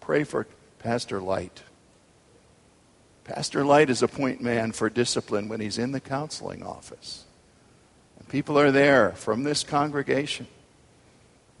Pray 0.00 0.24
for 0.24 0.46
Pastor 0.78 1.20
Light. 1.20 1.62
Pastor 3.24 3.64
Light 3.64 3.88
is 3.88 4.02
a 4.02 4.08
point 4.08 4.40
man 4.40 4.72
for 4.72 4.90
discipline 4.90 5.48
when 5.48 5.60
he's 5.60 5.78
in 5.78 5.92
the 5.92 6.00
counseling 6.00 6.62
office. 6.62 7.24
And 8.18 8.28
people 8.28 8.58
are 8.58 8.72
there 8.72 9.12
from 9.12 9.44
this 9.44 9.62
congregation 9.62 10.46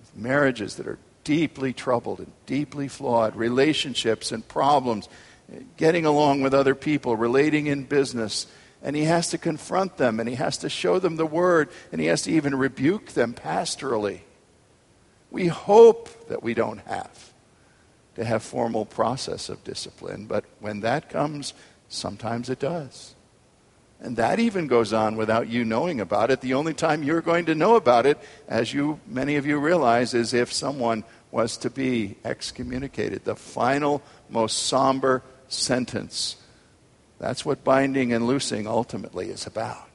with 0.00 0.16
marriages 0.16 0.76
that 0.76 0.88
are 0.88 0.98
deeply 1.24 1.72
troubled 1.72 2.18
and 2.18 2.32
deeply 2.46 2.88
flawed, 2.88 3.36
relationships 3.36 4.32
and 4.32 4.46
problems, 4.46 5.08
eh, 5.52 5.60
getting 5.76 6.04
along 6.04 6.42
with 6.42 6.52
other 6.52 6.74
people, 6.74 7.16
relating 7.16 7.68
in 7.68 7.84
business. 7.84 8.48
And 8.82 8.96
he 8.96 9.04
has 9.04 9.30
to 9.30 9.38
confront 9.38 9.98
them 9.98 10.18
and 10.18 10.28
he 10.28 10.34
has 10.34 10.58
to 10.58 10.68
show 10.68 10.98
them 10.98 11.14
the 11.14 11.26
word 11.26 11.68
and 11.92 12.00
he 12.00 12.08
has 12.08 12.22
to 12.22 12.32
even 12.32 12.56
rebuke 12.56 13.12
them 13.12 13.34
pastorally. 13.34 14.20
We 15.30 15.46
hope 15.46 16.28
that 16.28 16.42
we 16.42 16.54
don't 16.54 16.80
have 16.80 17.31
to 18.14 18.24
have 18.24 18.42
formal 18.42 18.84
process 18.84 19.48
of 19.48 19.64
discipline, 19.64 20.26
but 20.26 20.44
when 20.60 20.80
that 20.80 21.08
comes, 21.08 21.54
sometimes 21.88 22.50
it 22.50 22.58
does. 22.58 23.14
And 24.00 24.16
that 24.16 24.40
even 24.40 24.66
goes 24.66 24.92
on 24.92 25.16
without 25.16 25.48
you 25.48 25.64
knowing 25.64 26.00
about 26.00 26.30
it. 26.30 26.40
The 26.40 26.54
only 26.54 26.74
time 26.74 27.04
you're 27.04 27.20
going 27.20 27.46
to 27.46 27.54
know 27.54 27.76
about 27.76 28.04
it, 28.04 28.18
as 28.48 28.74
you 28.74 28.98
many 29.06 29.36
of 29.36 29.46
you 29.46 29.58
realize, 29.58 30.12
is 30.12 30.34
if 30.34 30.52
someone 30.52 31.04
was 31.30 31.56
to 31.58 31.70
be 31.70 32.16
excommunicated. 32.24 33.24
The 33.24 33.36
final, 33.36 34.02
most 34.28 34.64
somber 34.64 35.22
sentence. 35.48 36.36
That's 37.20 37.44
what 37.44 37.62
binding 37.62 38.12
and 38.12 38.26
loosing 38.26 38.66
ultimately 38.66 39.28
is 39.28 39.46
about. 39.46 39.88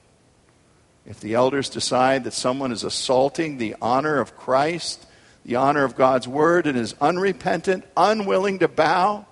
If 1.06 1.20
the 1.20 1.34
elders 1.34 1.70
decide 1.70 2.24
that 2.24 2.34
someone 2.34 2.72
is 2.72 2.86
assaulting 2.86 3.58
the 3.58 3.76
honor 3.82 4.20
of 4.20 4.38
Christ, 4.38 5.06
the 5.48 5.56
honor 5.56 5.86
of 5.86 5.96
God's 5.96 6.28
word 6.28 6.68
and 6.68 6.78
is 6.78 6.94
unrepentant, 7.00 7.86
unwilling 7.96 8.60
to 8.60 8.68
bow, 8.68 9.26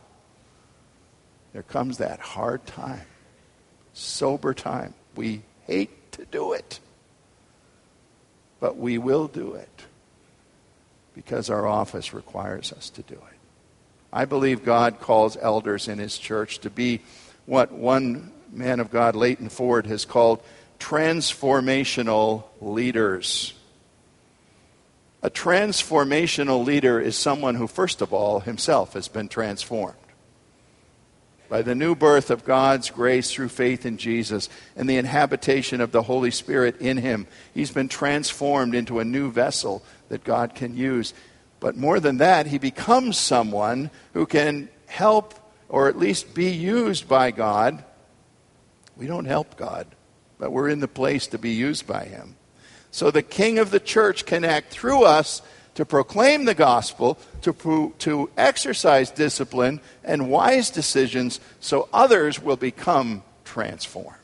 there 1.52 1.62
comes 1.62 1.98
that 1.98 2.22
hard 2.22 2.66
time, 2.66 3.06
sober 3.94 4.54
time. 4.54 4.94
We 5.16 5.42
hate 5.68 6.14
to 6.14 6.24
do 6.26 6.54
it, 6.54 6.80
but 8.62 8.78
we 8.78 8.98
will 8.98 9.28
do 9.28 9.56
it 9.56 9.86
because 11.14 11.50
our 11.50 11.68
office 11.68 12.14
requires 12.14 12.72
us 12.72 12.90
to 12.92 13.02
do 13.02 13.16
it. 13.16 13.38
I 14.14 14.24
believe 14.24 14.64
God 14.64 15.02
calls 15.02 15.36
elders 15.36 15.90
in 15.90 16.00
his 16.00 16.18
church 16.18 16.60
to 16.60 16.70
be 16.70 17.02
what 17.46 17.74
one 17.74 18.32
man 18.54 18.80
of 18.80 18.90
God, 18.90 19.18
Leighton 19.18 19.50
Ford, 19.50 19.86
has 19.86 20.06
called 20.06 20.42
transformational 20.80 22.46
leaders. 22.62 23.54
A 25.26 25.30
transformational 25.32 26.64
leader 26.64 27.02
is 27.02 27.18
someone 27.18 27.56
who, 27.56 27.66
first 27.66 28.04
of 28.04 28.14
all, 28.14 28.42
himself 28.42 28.94
has 28.94 29.08
been 29.08 29.28
transformed. 29.28 29.98
By 31.50 31.64
the 31.64 31.74
new 31.74 31.96
birth 31.96 32.30
of 32.30 32.46
God's 32.46 32.92
grace 32.92 33.32
through 33.32 33.50
faith 33.50 33.88
in 33.88 33.98
Jesus 33.98 34.50
and 34.76 34.88
the 34.88 34.98
inhabitation 34.98 35.82
of 35.82 35.92
the 35.92 36.04
Holy 36.04 36.30
Spirit 36.30 36.80
in 36.80 36.98
him, 36.98 37.26
he's 37.56 37.72
been 37.72 37.90
transformed 37.90 38.76
into 38.76 39.00
a 39.00 39.04
new 39.04 39.32
vessel 39.32 39.82
that 40.10 40.24
God 40.24 40.54
can 40.54 40.78
use. 40.78 41.16
But 41.60 41.76
more 41.76 42.00
than 42.00 42.18
that, 42.18 42.46
he 42.46 42.60
becomes 42.60 43.18
someone 43.18 43.90
who 44.14 44.28
can 44.28 44.70
help 44.86 45.34
or 45.70 45.88
at 45.88 45.98
least 45.98 46.36
be 46.36 46.52
used 46.52 47.08
by 47.08 47.32
God. 47.32 47.84
We 48.96 49.08
don't 49.08 49.26
help 49.26 49.58
God, 49.58 49.88
but 50.38 50.52
we're 50.52 50.70
in 50.70 50.82
the 50.82 50.88
place 50.88 51.26
to 51.30 51.40
be 51.40 51.54
used 51.54 51.88
by 51.88 52.04
him 52.06 52.36
so 52.96 53.12
the 53.12 53.22
king 53.22 53.60
of 53.60 53.72
the 53.72 53.80
church 53.82 54.26
can 54.26 54.46
act 54.46 54.72
through 54.72 55.04
us 55.04 55.42
to 55.74 55.84
proclaim 55.84 56.46
the 56.46 56.54
gospel, 56.54 57.18
to, 57.42 57.94
to 58.00 58.30
exercise 58.38 59.12
discipline 59.12 59.82
and 60.06 60.30
wise 60.30 60.70
decisions 60.70 61.42
so 61.60 61.90
others 61.92 62.42
will 62.42 62.56
become 62.56 63.22
transformed 63.44 64.16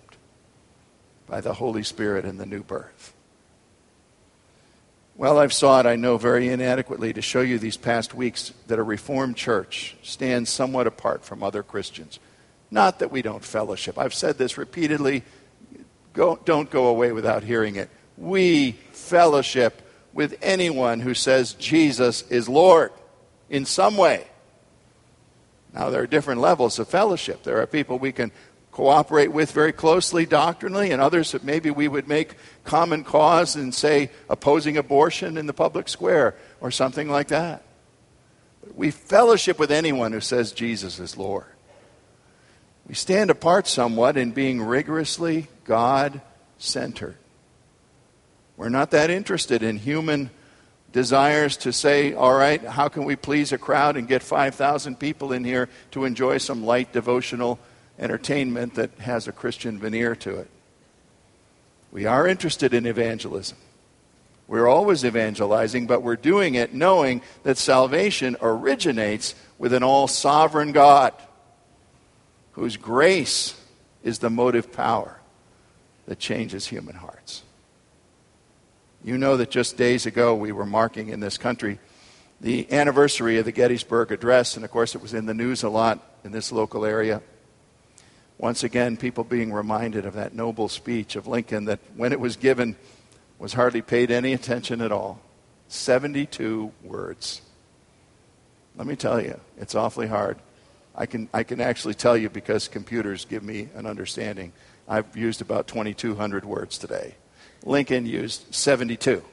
by 1.27 1.41
the 1.41 1.55
Holy 1.55 1.83
Spirit 1.83 2.23
and 2.23 2.39
the 2.39 2.45
new 2.45 2.63
birth. 2.63 3.13
Well, 5.17 5.37
I've 5.37 5.51
sought, 5.51 5.85
I 5.85 5.97
know, 5.97 6.15
very 6.15 6.47
inadequately 6.47 7.11
to 7.11 7.21
show 7.21 7.41
you 7.41 7.59
these 7.59 7.75
past 7.75 8.13
weeks 8.13 8.53
that 8.67 8.79
a 8.79 8.83
Reformed 8.83 9.35
church 9.35 9.97
stands 10.01 10.49
somewhat 10.49 10.87
apart 10.87 11.25
from 11.25 11.43
other 11.43 11.61
Christians. 11.61 12.19
Not 12.71 12.99
that 12.99 13.11
we 13.11 13.21
don't 13.21 13.43
fellowship. 13.43 13.99
I've 13.99 14.13
said 14.13 14.37
this 14.37 14.57
repeatedly. 14.57 15.23
Go, 16.13 16.39
don't 16.45 16.71
go 16.71 16.87
away 16.87 17.11
without 17.11 17.43
hearing 17.43 17.75
it 17.75 17.89
we 18.21 18.73
fellowship 18.91 19.81
with 20.13 20.37
anyone 20.41 20.99
who 20.99 21.13
says 21.13 21.53
Jesus 21.53 22.21
is 22.29 22.47
Lord 22.47 22.91
in 23.49 23.65
some 23.65 23.97
way. 23.97 24.27
Now, 25.73 25.89
there 25.89 26.03
are 26.03 26.07
different 26.07 26.39
levels 26.39 26.77
of 26.79 26.87
fellowship. 26.87 27.43
There 27.43 27.61
are 27.61 27.67
people 27.67 27.97
we 27.97 28.11
can 28.11 28.31
cooperate 28.71 29.29
with 29.29 29.51
very 29.51 29.71
closely 29.73 30.25
doctrinally, 30.25 30.91
and 30.91 31.01
others 31.01 31.31
that 31.31 31.43
maybe 31.43 31.71
we 31.71 31.87
would 31.87 32.07
make 32.07 32.35
common 32.63 33.03
cause 33.03 33.55
and 33.55 33.73
say 33.73 34.11
opposing 34.29 34.77
abortion 34.77 35.35
in 35.37 35.45
the 35.45 35.53
public 35.53 35.89
square 35.89 36.35
or 36.61 36.71
something 36.71 37.09
like 37.09 37.29
that. 37.29 37.63
We 38.75 38.91
fellowship 38.91 39.57
with 39.59 39.71
anyone 39.71 40.13
who 40.13 40.21
says 40.21 40.51
Jesus 40.51 40.99
is 40.99 41.17
Lord. 41.17 41.45
We 42.87 42.93
stand 42.93 43.29
apart 43.29 43.67
somewhat 43.67 44.15
in 44.15 44.31
being 44.31 44.61
rigorously 44.61 45.47
God 45.63 46.21
centered. 46.57 47.17
We're 48.57 48.69
not 48.69 48.91
that 48.91 49.09
interested 49.09 49.63
in 49.63 49.77
human 49.77 50.29
desires 50.91 51.57
to 51.57 51.71
say, 51.71 52.13
all 52.13 52.33
right, 52.33 52.63
how 52.63 52.89
can 52.89 53.05
we 53.05 53.15
please 53.15 53.51
a 53.51 53.57
crowd 53.57 53.97
and 53.97 54.07
get 54.07 54.21
5,000 54.21 54.99
people 54.99 55.31
in 55.31 55.43
here 55.43 55.69
to 55.91 56.05
enjoy 56.05 56.37
some 56.37 56.65
light 56.65 56.91
devotional 56.91 57.59
entertainment 57.97 58.75
that 58.75 58.91
has 58.99 59.27
a 59.27 59.31
Christian 59.31 59.79
veneer 59.79 60.15
to 60.17 60.37
it? 60.37 60.49
We 61.91 62.05
are 62.05 62.27
interested 62.27 62.73
in 62.73 62.85
evangelism. 62.85 63.57
We're 64.47 64.67
always 64.67 65.05
evangelizing, 65.05 65.87
but 65.87 66.03
we're 66.03 66.17
doing 66.17 66.55
it 66.55 66.73
knowing 66.73 67.21
that 67.43 67.57
salvation 67.57 68.35
originates 68.41 69.33
with 69.57 69.73
an 69.73 69.83
all 69.83 70.07
sovereign 70.07 70.73
God 70.73 71.13
whose 72.53 72.75
grace 72.75 73.57
is 74.03 74.19
the 74.19 74.29
motive 74.29 74.73
power 74.73 75.19
that 76.05 76.19
changes 76.19 76.67
human 76.67 76.95
hearts. 76.95 77.43
You 79.03 79.17
know 79.17 79.37
that 79.37 79.49
just 79.49 79.77
days 79.77 80.05
ago 80.05 80.35
we 80.35 80.51
were 80.51 80.65
marking 80.65 81.09
in 81.09 81.19
this 81.19 81.37
country 81.37 81.79
the 82.39 82.71
anniversary 82.71 83.37
of 83.37 83.45
the 83.45 83.51
Gettysburg 83.51 84.11
Address, 84.11 84.55
and 84.55 84.65
of 84.65 84.71
course 84.71 84.95
it 84.95 85.01
was 85.01 85.13
in 85.13 85.25
the 85.25 85.33
news 85.33 85.63
a 85.63 85.69
lot 85.69 85.99
in 86.23 86.31
this 86.31 86.51
local 86.51 86.85
area. 86.85 87.21
Once 88.37 88.63
again, 88.63 88.97
people 88.97 89.23
being 89.23 89.53
reminded 89.53 90.05
of 90.05 90.15
that 90.15 90.33
noble 90.33 90.67
speech 90.67 91.15
of 91.15 91.27
Lincoln 91.27 91.65
that 91.65 91.79
when 91.95 92.11
it 92.11 92.19
was 92.19 92.35
given 92.35 92.75
was 93.37 93.53
hardly 93.53 93.81
paid 93.81 94.11
any 94.11 94.33
attention 94.33 94.81
at 94.81 94.91
all. 94.91 95.19
72 95.67 96.71
words. 96.83 97.41
Let 98.75 98.87
me 98.87 98.95
tell 98.95 99.21
you, 99.21 99.39
it's 99.57 99.75
awfully 99.75 100.07
hard. 100.07 100.37
I 100.95 101.05
can, 101.05 101.29
I 101.33 101.43
can 101.43 101.61
actually 101.61 101.93
tell 101.93 102.17
you 102.17 102.29
because 102.29 102.67
computers 102.67 103.25
give 103.25 103.43
me 103.43 103.69
an 103.75 103.85
understanding. 103.85 104.53
I've 104.87 105.15
used 105.15 105.41
about 105.41 105.67
2,200 105.67 106.45
words 106.45 106.77
today. 106.77 107.15
Lincoln 107.63 108.05
used 108.05 108.53
72. 108.53 109.23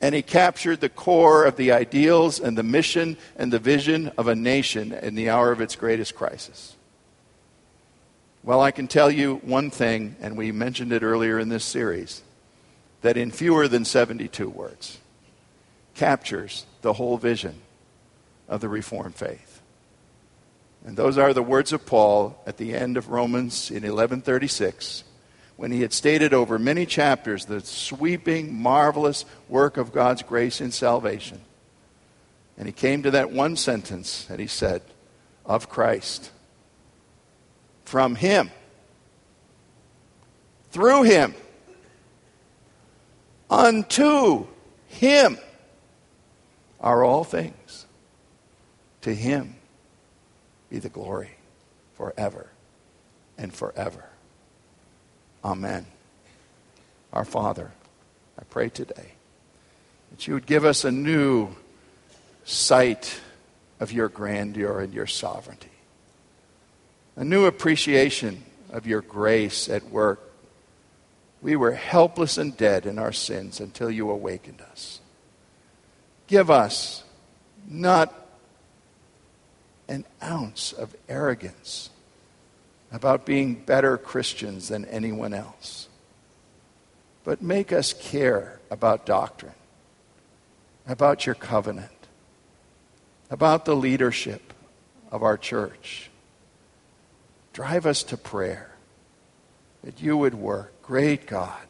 And 0.00 0.14
he 0.14 0.22
captured 0.22 0.80
the 0.80 0.88
core 0.88 1.44
of 1.44 1.56
the 1.56 1.72
ideals 1.72 2.40
and 2.40 2.58
the 2.58 2.62
mission 2.62 3.16
and 3.36 3.52
the 3.52 3.58
vision 3.58 4.10
of 4.18 4.26
a 4.26 4.34
nation 4.34 4.92
in 4.92 5.14
the 5.14 5.30
hour 5.30 5.52
of 5.52 5.60
its 5.60 5.76
greatest 5.76 6.14
crisis. 6.14 6.76
Well, 8.42 8.60
I 8.60 8.72
can 8.72 8.88
tell 8.88 9.10
you 9.10 9.36
one 9.36 9.70
thing, 9.70 10.16
and 10.20 10.36
we 10.36 10.50
mentioned 10.50 10.92
it 10.92 11.04
earlier 11.04 11.38
in 11.38 11.48
this 11.48 11.64
series, 11.64 12.22
that 13.02 13.16
in 13.16 13.30
fewer 13.30 13.68
than 13.68 13.84
72 13.84 14.48
words 14.48 14.98
captures 15.94 16.66
the 16.80 16.94
whole 16.94 17.18
vision 17.18 17.60
of 18.48 18.60
the 18.60 18.68
Reformed 18.68 19.14
faith. 19.14 19.60
And 20.84 20.96
those 20.96 21.16
are 21.16 21.32
the 21.32 21.42
words 21.42 21.72
of 21.72 21.86
Paul 21.86 22.40
at 22.44 22.56
the 22.56 22.74
end 22.74 22.96
of 22.96 23.08
Romans 23.08 23.70
in 23.70 23.82
1136 23.82 25.04
when 25.56 25.70
he 25.70 25.82
had 25.82 25.92
stated 25.92 26.32
over 26.34 26.58
many 26.58 26.86
chapters 26.86 27.44
the 27.44 27.60
sweeping, 27.60 28.54
marvelous 28.54 29.24
work 29.48 29.76
of 29.76 29.92
God's 29.92 30.22
grace 30.22 30.60
in 30.60 30.70
salvation. 30.70 31.40
And 32.56 32.66
he 32.66 32.72
came 32.72 33.02
to 33.02 33.10
that 33.12 33.30
one 33.30 33.56
sentence 33.56 34.26
and 34.28 34.40
he 34.40 34.46
said, 34.46 34.82
Of 35.44 35.68
Christ. 35.68 36.30
From 37.84 38.14
him. 38.14 38.50
Through 40.70 41.02
him. 41.02 41.34
Unto 43.50 44.46
him 44.88 45.38
are 46.80 47.04
all 47.04 47.24
things. 47.24 47.86
To 49.02 49.14
him 49.14 49.56
be 50.70 50.78
the 50.78 50.88
glory 50.88 51.36
forever 51.94 52.50
and 53.36 53.52
forever. 53.52 54.11
Amen. 55.44 55.86
Our 57.12 57.24
Father, 57.24 57.72
I 58.38 58.44
pray 58.44 58.68
today 58.68 59.12
that 60.10 60.26
you 60.26 60.34
would 60.34 60.46
give 60.46 60.64
us 60.64 60.84
a 60.84 60.92
new 60.92 61.48
sight 62.44 63.20
of 63.80 63.92
your 63.92 64.08
grandeur 64.08 64.80
and 64.80 64.94
your 64.94 65.06
sovereignty, 65.06 65.68
a 67.16 67.24
new 67.24 67.46
appreciation 67.46 68.44
of 68.70 68.86
your 68.86 69.00
grace 69.00 69.68
at 69.68 69.90
work. 69.90 70.20
We 71.42 71.56
were 71.56 71.72
helpless 71.72 72.38
and 72.38 72.56
dead 72.56 72.86
in 72.86 72.98
our 72.98 73.12
sins 73.12 73.58
until 73.58 73.90
you 73.90 74.10
awakened 74.10 74.60
us. 74.60 75.00
Give 76.28 76.50
us 76.50 77.02
not 77.68 78.14
an 79.88 80.04
ounce 80.22 80.72
of 80.72 80.94
arrogance 81.08 81.90
about 82.92 83.24
being 83.24 83.54
better 83.54 83.96
Christians 83.96 84.68
than 84.68 84.84
anyone 84.84 85.32
else. 85.32 85.88
But 87.24 87.40
make 87.40 87.72
us 87.72 87.92
care 87.92 88.60
about 88.70 89.06
doctrine, 89.06 89.54
about 90.86 91.24
your 91.24 91.34
covenant, 91.34 91.90
about 93.30 93.64
the 93.64 93.74
leadership 93.74 94.52
of 95.10 95.22
our 95.22 95.38
church. 95.38 96.10
Drive 97.52 97.86
us 97.86 98.02
to 98.04 98.16
prayer 98.16 98.70
that 99.82 100.02
you 100.02 100.16
would 100.16 100.34
work, 100.34 100.82
great 100.82 101.26
God, 101.26 101.60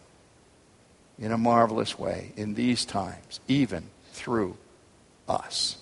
in 1.18 1.30
a 1.30 1.38
marvelous 1.38 1.98
way 1.98 2.32
in 2.36 2.54
these 2.54 2.84
times, 2.84 3.40
even 3.46 3.84
through 4.12 4.56
us. 5.28 5.76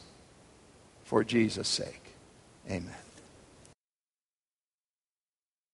For 1.04 1.24
Jesus' 1.24 1.68
sake, 1.68 2.02
amen. 2.68 2.99